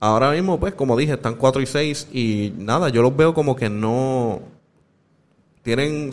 ahora 0.00 0.32
mismo, 0.32 0.58
pues, 0.58 0.74
como 0.74 0.96
dije, 0.96 1.14
están 1.14 1.36
4 1.36 1.62
y 1.62 1.66
6 1.66 2.08
y 2.12 2.52
nada, 2.58 2.88
yo 2.88 3.02
los 3.02 3.16
veo 3.16 3.34
como 3.34 3.56
que 3.56 3.68
no... 3.68 4.40
Tienen, 5.62 6.10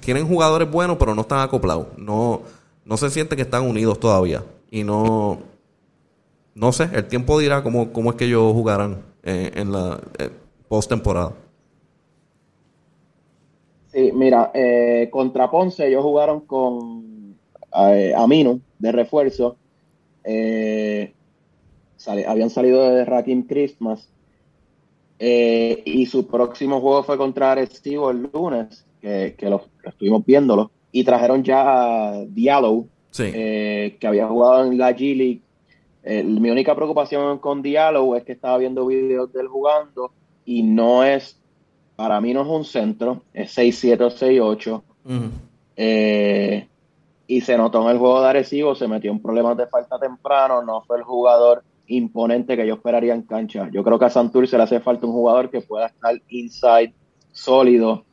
tienen 0.00 0.26
jugadores 0.26 0.70
buenos, 0.70 0.96
pero 0.98 1.14
no 1.14 1.22
están 1.22 1.40
acoplados. 1.40 1.86
No, 1.96 2.42
no 2.84 2.96
se 2.96 3.08
siente 3.10 3.36
que 3.36 3.42
están 3.42 3.62
unidos 3.62 4.00
todavía. 4.00 4.42
Y 4.70 4.82
no 4.82 5.38
no 6.56 6.72
sé, 6.72 6.88
el 6.94 7.06
tiempo 7.06 7.38
dirá 7.38 7.62
cómo, 7.62 7.92
cómo 7.92 8.10
es 8.10 8.16
que 8.16 8.24
ellos 8.24 8.52
jugarán 8.54 9.02
eh, 9.22 9.52
en 9.54 9.72
la 9.72 10.00
eh, 10.18 10.30
post-temporada. 10.68 11.32
Sí, 13.88 14.10
mira, 14.14 14.50
eh, 14.54 15.08
contra 15.12 15.50
Ponce 15.50 15.86
ellos 15.86 16.02
jugaron 16.02 16.40
con 16.40 17.15
Amino 18.16 18.60
de 18.78 18.92
refuerzo. 18.92 19.56
habían 22.26 22.50
salido 22.50 22.90
de 22.90 23.04
Rakim 23.04 23.46
Christmas. 23.46 24.08
y 25.18 26.06
su 26.06 26.26
próximo 26.26 26.80
juego 26.80 27.02
fue 27.02 27.16
contra 27.16 27.52
Arecibo 27.52 28.10
el 28.10 28.28
lunes, 28.32 28.84
que, 29.00 29.36
lo, 29.42 29.64
estuvimos 29.84 30.24
viéndolo. 30.24 30.70
Y 30.92 31.04
trajeron 31.04 31.44
ya 31.44 32.10
a 32.10 32.24
Diallo, 32.24 32.86
que 33.14 33.98
había 34.02 34.28
jugado 34.28 34.64
en 34.64 34.78
la 34.78 34.96
G 34.96 35.16
League 35.16 35.42
mi 36.06 36.50
única 36.50 36.74
preocupación 36.74 37.38
con 37.38 37.62
Diálogo 37.62 38.16
es 38.16 38.22
que 38.22 38.32
estaba 38.32 38.58
viendo 38.58 38.86
videos 38.86 39.32
de 39.32 39.40
él 39.40 39.48
jugando 39.48 40.12
y 40.44 40.62
no 40.62 41.02
es, 41.02 41.36
para 41.96 42.20
mí 42.20 42.32
no 42.32 42.42
es 42.42 42.48
un 42.48 42.64
centro, 42.64 43.22
es 43.34 43.56
6-7 43.58 44.00
o 44.00 44.10
6-8. 44.10 44.82
Eh, 45.76 46.68
y 47.26 47.40
se 47.40 47.56
notó 47.56 47.82
en 47.82 47.88
el 47.88 47.98
juego 47.98 48.22
de 48.22 48.28
Arecibo, 48.28 48.74
se 48.74 48.88
metió 48.88 49.10
en 49.10 49.20
problemas 49.20 49.56
de 49.56 49.66
falta 49.66 49.98
temprano, 49.98 50.62
no 50.62 50.82
fue 50.82 50.98
el 50.98 51.02
jugador 51.02 51.64
imponente 51.88 52.56
que 52.56 52.66
yo 52.66 52.74
esperaría 52.74 53.14
en 53.14 53.22
cancha. 53.22 53.68
Yo 53.72 53.82
creo 53.82 53.98
que 53.98 54.04
a 54.04 54.10
Santur 54.10 54.50
le 54.50 54.62
hace 54.62 54.80
falta 54.80 55.06
un 55.06 55.12
jugador 55.12 55.50
que 55.50 55.60
pueda 55.60 55.86
estar 55.86 56.20
inside, 56.28 56.94
sólido. 57.32 58.04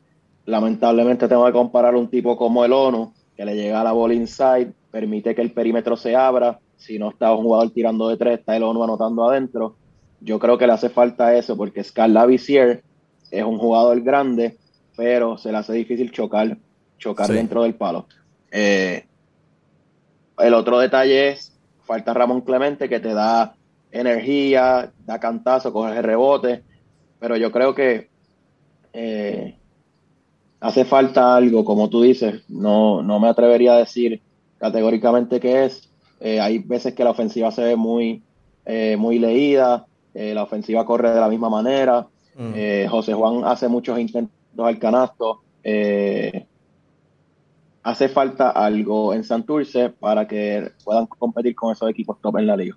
Lamentablemente 0.46 1.28
tengo 1.28 1.46
que 1.46 1.52
comparar 1.52 1.94
un 1.94 2.08
tipo 2.08 2.36
como 2.36 2.64
el 2.64 2.72
ONU, 2.72 3.12
que 3.36 3.44
le 3.44 3.56
llega 3.56 3.80
a 3.80 3.84
la 3.84 3.92
bola 3.92 4.14
inside, 4.14 4.72
permite 4.90 5.34
que 5.34 5.42
el 5.42 5.52
perímetro 5.52 5.96
se 5.96 6.14
abra, 6.14 6.60
si 6.76 6.98
no 6.98 7.10
está 7.10 7.32
un 7.34 7.44
jugador 7.44 7.70
tirando 7.70 8.08
de 8.08 8.16
tres, 8.16 8.40
está 8.40 8.56
el 8.56 8.62
ONU 8.62 8.84
anotando 8.84 9.28
adentro. 9.28 9.76
Yo 10.20 10.38
creo 10.38 10.58
que 10.58 10.66
le 10.66 10.72
hace 10.72 10.88
falta 10.88 11.36
eso 11.36 11.56
porque 11.56 11.82
Scarla 11.82 12.26
Visier 12.26 12.82
es 13.30 13.44
un 13.44 13.58
jugador 13.58 14.00
grande, 14.02 14.56
pero 14.96 15.36
se 15.38 15.50
le 15.50 15.58
hace 15.58 15.72
difícil 15.72 16.12
chocar, 16.12 16.56
chocar 16.98 17.28
dentro 17.28 17.62
del 17.62 17.74
palo. 17.74 18.06
Eh, 18.56 19.04
el 20.38 20.54
otro 20.54 20.78
detalle 20.78 21.30
es, 21.30 21.52
falta 21.82 22.14
Ramón 22.14 22.42
Clemente 22.42 22.88
que 22.88 23.00
te 23.00 23.12
da 23.12 23.56
energía, 23.90 24.92
da 25.04 25.18
cantazo, 25.18 25.72
coge 25.72 26.00
rebote, 26.00 26.62
pero 27.18 27.36
yo 27.36 27.50
creo 27.50 27.74
que 27.74 28.08
eh, 28.92 29.56
hace 30.60 30.84
falta 30.84 31.34
algo, 31.34 31.64
como 31.64 31.90
tú 31.90 32.02
dices, 32.02 32.44
no, 32.48 33.02
no 33.02 33.18
me 33.18 33.28
atrevería 33.28 33.74
a 33.74 33.78
decir 33.78 34.22
categóricamente 34.58 35.40
qué 35.40 35.64
es, 35.64 35.90
eh, 36.20 36.40
hay 36.40 36.60
veces 36.60 36.94
que 36.94 37.02
la 37.02 37.10
ofensiva 37.10 37.50
se 37.50 37.64
ve 37.64 37.76
muy, 37.76 38.22
eh, 38.64 38.96
muy 38.96 39.18
leída, 39.18 39.84
la 40.14 40.44
ofensiva 40.44 40.86
corre 40.86 41.10
de 41.10 41.18
la 41.18 41.28
misma 41.28 41.50
manera. 41.50 42.06
Mm. 42.36 42.86
José 42.88 43.14
Juan 43.14 43.44
hace 43.44 43.66
muchos 43.66 43.98
intentos 43.98 44.30
al 44.56 44.78
canasto. 44.78 45.40
Hace 47.84 48.08
falta 48.08 48.50
algo 48.50 49.14
en 49.14 49.22
Santurce 49.22 49.90
para 49.90 50.26
que 50.26 50.72
puedan 50.82 51.06
competir 51.06 51.54
con 51.54 51.70
esos 51.70 51.88
equipos 51.88 52.18
top 52.20 52.38
en 52.38 52.46
la 52.46 52.56
liga. 52.56 52.76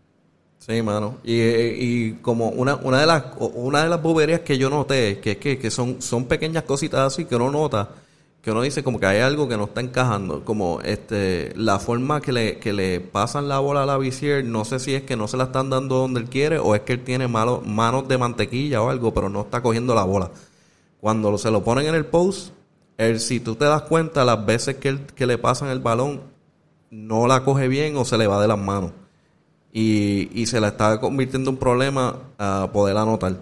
Sí, 0.60 0.82
mano. 0.82 1.18
Y, 1.24 2.14
como 2.16 2.50
una, 2.50 2.76
una, 2.76 3.00
de 3.00 3.08
las, 3.08 3.24
una 3.40 3.84
de 3.84 3.90
las 3.90 4.02
boberías 4.02 4.42
que 4.42 4.58
yo 4.58 4.70
noté, 4.70 5.20
que, 5.20 5.38
que, 5.38 5.58
que 5.58 5.72
son, 5.72 6.02
son 6.02 6.26
pequeñas 6.26 6.64
cositas 6.64 7.00
así 7.00 7.26
que 7.26 7.36
uno 7.36 7.52
nota, 7.52 7.90
que 8.42 8.52
uno 8.52 8.62
dice 8.62 8.84
como 8.84 9.00
que 9.00 9.06
hay 9.06 9.20
algo 9.20 9.48
que 9.48 9.56
no 9.56 9.66
está 9.66 9.82
encajando, 9.82 10.44
como 10.44 10.82
este 10.82 11.54
la 11.56 11.80
forma 11.80 12.20
que 12.20 12.34
le, 12.34 12.58
que 12.60 12.74
le 12.74 13.00
pasan 13.00 13.48
la 13.48 13.60
bola 13.60 13.84
a 13.84 13.86
la 13.86 13.98
Visier, 13.98 14.44
no 14.44 14.66
sé 14.66 14.80
si 14.80 14.94
es 14.94 15.04
que 15.04 15.16
no 15.16 15.28
se 15.28 15.38
la 15.38 15.46
están 15.46 15.70
dando 15.70 15.96
donde 16.00 16.20
él 16.20 16.28
quiere 16.28 16.58
o 16.58 16.76
es 16.76 16.82
que 16.82 16.94
él 16.94 17.04
tiene 17.04 17.28
malo, 17.28 17.62
manos 17.66 18.08
de 18.08 18.18
mantequilla 18.18 18.82
o 18.82 18.90
algo, 18.90 19.14
pero 19.14 19.30
no 19.30 19.42
está 19.42 19.62
cogiendo 19.62 19.96
la 19.96 20.04
bola. 20.04 20.32
Cuando 21.00 21.38
se 21.38 21.52
lo 21.52 21.64
ponen 21.64 21.88
en 21.88 21.96
el 21.96 22.06
post, 22.06 22.52
él, 22.98 23.20
si 23.20 23.40
tú 23.40 23.56
te 23.56 23.66
das 23.66 23.84
cuenta, 23.84 24.26
las 24.26 24.46
veces 24.46 24.78
que, 24.78 24.90
él, 24.90 25.06
que 25.16 25.28
le 25.28 25.38
pasan 25.38 25.70
el 25.70 25.80
balón, 25.80 26.22
no 26.90 27.28
la 27.28 27.44
coge 27.44 27.68
bien 27.68 27.96
o 27.98 28.06
se 28.06 28.18
le 28.18 28.28
va 28.28 28.42
de 28.42 28.48
las 28.48 28.58
manos. 28.58 28.92
Y, 29.72 30.30
y 30.34 30.48
se 30.48 30.60
la 30.60 30.70
está 30.70 31.00
convirtiendo 31.00 31.50
en 31.50 31.56
un 31.56 31.60
problema 31.60 32.18
a 32.38 32.70
poder 32.74 32.98
anotar. 32.98 33.38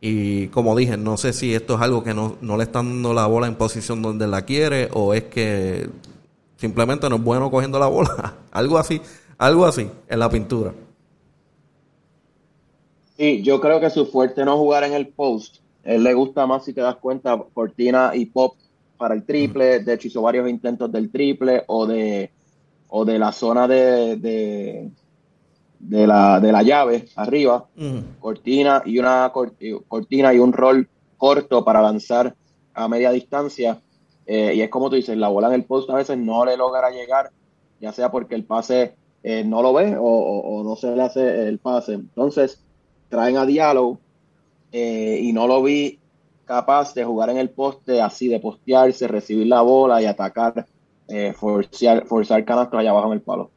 Y 0.00 0.48
como 0.48 0.76
dije, 0.76 0.96
no 0.96 1.16
sé 1.16 1.32
si 1.32 1.54
esto 1.54 1.74
es 1.74 1.80
algo 1.80 2.04
que 2.04 2.14
no, 2.14 2.36
le 2.40 2.62
están 2.62 2.88
dando 2.88 3.14
la 3.14 3.26
bola 3.26 3.46
en 3.46 3.56
posición 3.56 4.02
donde 4.02 4.26
la 4.26 4.42
quiere 4.42 4.88
o 4.92 5.14
es 5.14 5.24
que 5.24 5.88
simplemente 6.56 7.08
no 7.08 7.16
es 7.16 7.22
bueno 7.22 7.50
cogiendo 7.50 7.78
la 7.78 7.88
bola. 7.88 8.36
algo 8.52 8.78
así, 8.78 9.00
algo 9.38 9.66
así 9.66 9.90
en 10.08 10.18
la 10.18 10.30
pintura. 10.30 10.72
Sí, 13.16 13.42
yo 13.42 13.60
creo 13.60 13.80
que 13.80 13.90
su 13.90 14.06
fuerte 14.06 14.44
no 14.44 14.58
jugar 14.58 14.84
en 14.84 14.92
el 14.92 15.08
post. 15.08 15.56
Él 15.82 16.02
le 16.02 16.12
gusta 16.14 16.46
más, 16.46 16.64
si 16.64 16.72
te 16.72 16.82
das 16.82 16.96
cuenta, 16.96 17.42
Cortina 17.54 18.12
y 18.14 18.26
Pop 18.26 18.54
para 18.96 19.14
el 19.14 19.24
triple, 19.24 19.80
de 19.80 19.94
hecho 19.94 20.08
hizo 20.08 20.22
varios 20.22 20.48
intentos 20.48 20.90
del 20.90 21.10
triple 21.10 21.64
o 21.66 21.86
de, 21.86 22.30
o 22.88 23.04
de 23.04 23.18
la 23.18 23.32
zona 23.32 23.68
de, 23.68 24.16
de, 24.16 24.90
de 25.78 26.06
la, 26.06 26.40
de 26.40 26.52
la 26.52 26.62
llave 26.62 27.06
arriba, 27.16 27.66
cortina 28.18 28.82
y 28.84 28.98
una 28.98 29.32
cortina 29.88 30.34
y 30.34 30.38
un 30.38 30.52
rol 30.52 30.88
corto 31.16 31.64
para 31.64 31.82
lanzar 31.82 32.34
a 32.74 32.88
media 32.88 33.10
distancia. 33.10 33.80
Eh, 34.26 34.54
y 34.56 34.60
es 34.60 34.70
como 34.70 34.90
tú 34.90 34.96
dices, 34.96 35.16
la 35.16 35.28
bola 35.28 35.48
en 35.48 35.54
el 35.54 35.64
post 35.64 35.88
a 35.90 35.94
veces 35.94 36.18
no 36.18 36.44
le 36.44 36.56
logra 36.56 36.90
llegar, 36.90 37.30
ya 37.80 37.92
sea 37.92 38.10
porque 38.10 38.34
el 38.34 38.44
pase 38.44 38.96
eh, 39.22 39.44
no 39.44 39.62
lo 39.62 39.72
ve 39.72 39.96
o, 39.98 40.62
no 40.64 40.76
se 40.76 40.94
le 40.94 41.02
hace 41.02 41.48
el 41.48 41.58
pase. 41.58 41.94
Entonces, 41.94 42.60
traen 43.08 43.36
a 43.36 43.46
Diallo 43.46 43.98
eh, 44.72 45.20
y 45.22 45.32
no 45.32 45.46
lo 45.46 45.62
vi 45.62 45.98
capaz 46.46 46.94
de 46.94 47.04
jugar 47.04 47.28
en 47.30 47.36
el 47.36 47.50
poste, 47.50 48.00
así 48.00 48.28
de 48.28 48.40
postearse, 48.40 49.06
recibir 49.08 49.46
la 49.46 49.60
bola 49.60 50.00
y 50.00 50.06
atacar, 50.06 50.66
forzar, 51.36 52.06
forzar 52.06 52.44
canastos 52.44 52.80
allá 52.80 52.90
abajo 52.90 53.08
en 53.08 53.12
el 53.14 53.20
palo. 53.20 53.50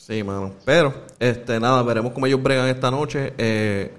Sí, 0.00 0.24
mano. 0.24 0.52
Pero, 0.64 0.94
este, 1.18 1.60
nada, 1.60 1.82
veremos 1.82 2.12
cómo 2.12 2.24
ellos 2.24 2.42
bregan 2.42 2.68
esta 2.68 2.90
noche. 2.90 3.34
Eh, 3.36 3.92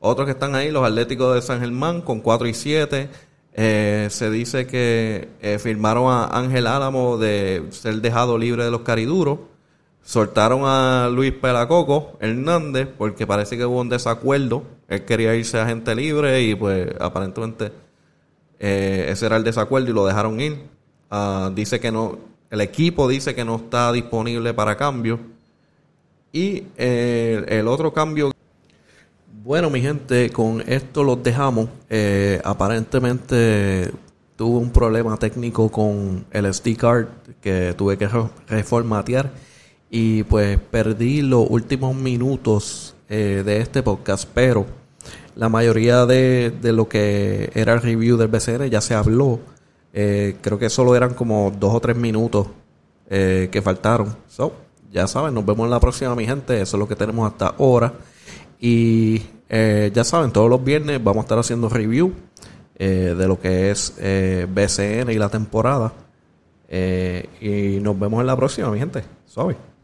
otros 0.00 0.26
que 0.26 0.32
están 0.32 0.54
ahí, 0.54 0.70
los 0.70 0.86
Atléticos 0.86 1.34
de 1.34 1.40
San 1.40 1.60
Germán, 1.60 2.02
con 2.02 2.20
4 2.20 2.46
y 2.46 2.52
7. 2.52 3.08
Eh, 3.54 4.08
se 4.10 4.30
dice 4.30 4.66
que 4.66 5.30
eh, 5.40 5.58
firmaron 5.58 6.12
a 6.12 6.26
Ángel 6.26 6.66
Álamo 6.66 7.16
de 7.16 7.68
ser 7.70 8.02
dejado 8.02 8.36
libre 8.36 8.64
de 8.64 8.70
los 8.70 8.82
cariduros. 8.82 9.38
Soltaron 10.02 10.60
a 10.64 11.08
Luis 11.10 11.32
Pelacoco 11.32 12.18
Hernández 12.20 12.88
porque 12.98 13.26
parece 13.26 13.56
que 13.56 13.64
hubo 13.64 13.80
un 13.80 13.88
desacuerdo. 13.88 14.62
Él 14.88 15.04
quería 15.04 15.34
irse 15.34 15.58
a 15.58 15.66
gente 15.66 15.94
libre 15.94 16.42
y 16.42 16.54
pues 16.54 16.88
aparentemente 17.00 17.72
ese 18.58 19.26
era 19.26 19.36
el 19.36 19.44
desacuerdo 19.44 19.90
y 19.90 19.92
lo 19.92 20.06
dejaron 20.06 20.40
ir. 20.40 20.62
Ah, 21.10 21.50
dice 21.54 21.78
que 21.80 21.92
no, 21.92 22.18
el 22.50 22.60
equipo 22.60 23.08
dice 23.08 23.34
que 23.34 23.44
no 23.44 23.56
está 23.56 23.92
disponible 23.92 24.54
para 24.54 24.76
cambio 24.76 25.18
y 26.32 26.64
eh, 26.76 27.44
el 27.48 27.68
otro 27.68 27.92
cambio. 27.92 28.32
Bueno, 29.42 29.70
mi 29.70 29.80
gente, 29.80 30.30
con 30.30 30.62
esto 30.66 31.04
los 31.04 31.22
dejamos. 31.22 31.68
Eh, 31.88 32.40
aparentemente 32.44 33.90
tuve 34.36 34.58
un 34.58 34.70
problema 34.70 35.16
técnico 35.16 35.70
con 35.70 36.26
el 36.30 36.52
SD 36.52 36.76
card 36.76 37.06
que 37.40 37.74
tuve 37.74 37.96
que 37.96 38.08
reformatear 38.48 39.32
y 39.88 40.24
pues 40.24 40.58
perdí 40.58 41.22
los 41.22 41.46
últimos 41.48 41.94
minutos 41.94 42.95
eh, 43.08 43.42
de 43.44 43.58
este 43.58 43.82
podcast, 43.82 44.28
pero 44.32 44.66
la 45.34 45.48
mayoría 45.48 46.06
de, 46.06 46.52
de, 46.60 46.72
lo 46.72 46.88
que 46.88 47.50
era 47.54 47.74
el 47.74 47.82
review 47.82 48.16
del 48.16 48.28
BCN 48.28 48.70
ya 48.70 48.80
se 48.80 48.94
habló. 48.94 49.40
creo 49.92 50.58
que 50.58 50.68
solo 50.68 50.94
eran 50.96 51.14
como 51.14 51.52
dos 51.58 51.74
o 51.74 51.80
tres 51.80 51.96
minutos 51.96 52.48
que 53.08 53.62
faltaron. 53.62 54.16
So, 54.28 54.52
ya 54.92 55.06
saben, 55.06 55.34
nos 55.34 55.44
vemos 55.44 55.64
en 55.64 55.70
la 55.70 55.80
próxima, 55.80 56.14
mi 56.14 56.26
gente. 56.26 56.60
Eso 56.60 56.76
es 56.76 56.78
lo 56.78 56.88
que 56.88 56.96
tenemos 56.96 57.30
hasta 57.30 57.48
ahora. 57.48 57.92
Y 58.58 59.22
eh, 59.48 59.90
ya 59.92 60.04
saben, 60.04 60.32
todos 60.32 60.48
los 60.50 60.62
viernes 60.62 61.02
vamos 61.02 61.22
a 61.22 61.24
estar 61.24 61.38
haciendo 61.38 61.68
review 61.68 62.12
eh, 62.76 63.14
de 63.16 63.28
lo 63.28 63.38
que 63.40 63.70
es 63.70 63.94
eh, 63.98 64.46
BCN 64.48 65.10
y 65.10 65.18
la 65.18 65.28
temporada. 65.28 65.92
y 66.70 67.78
nos 67.80 67.98
vemos 67.98 68.20
en 68.20 68.26
la 68.26 68.36
próxima, 68.36 68.70
mi 68.70 68.78
gente. 68.78 69.04
Suave. 69.26 69.75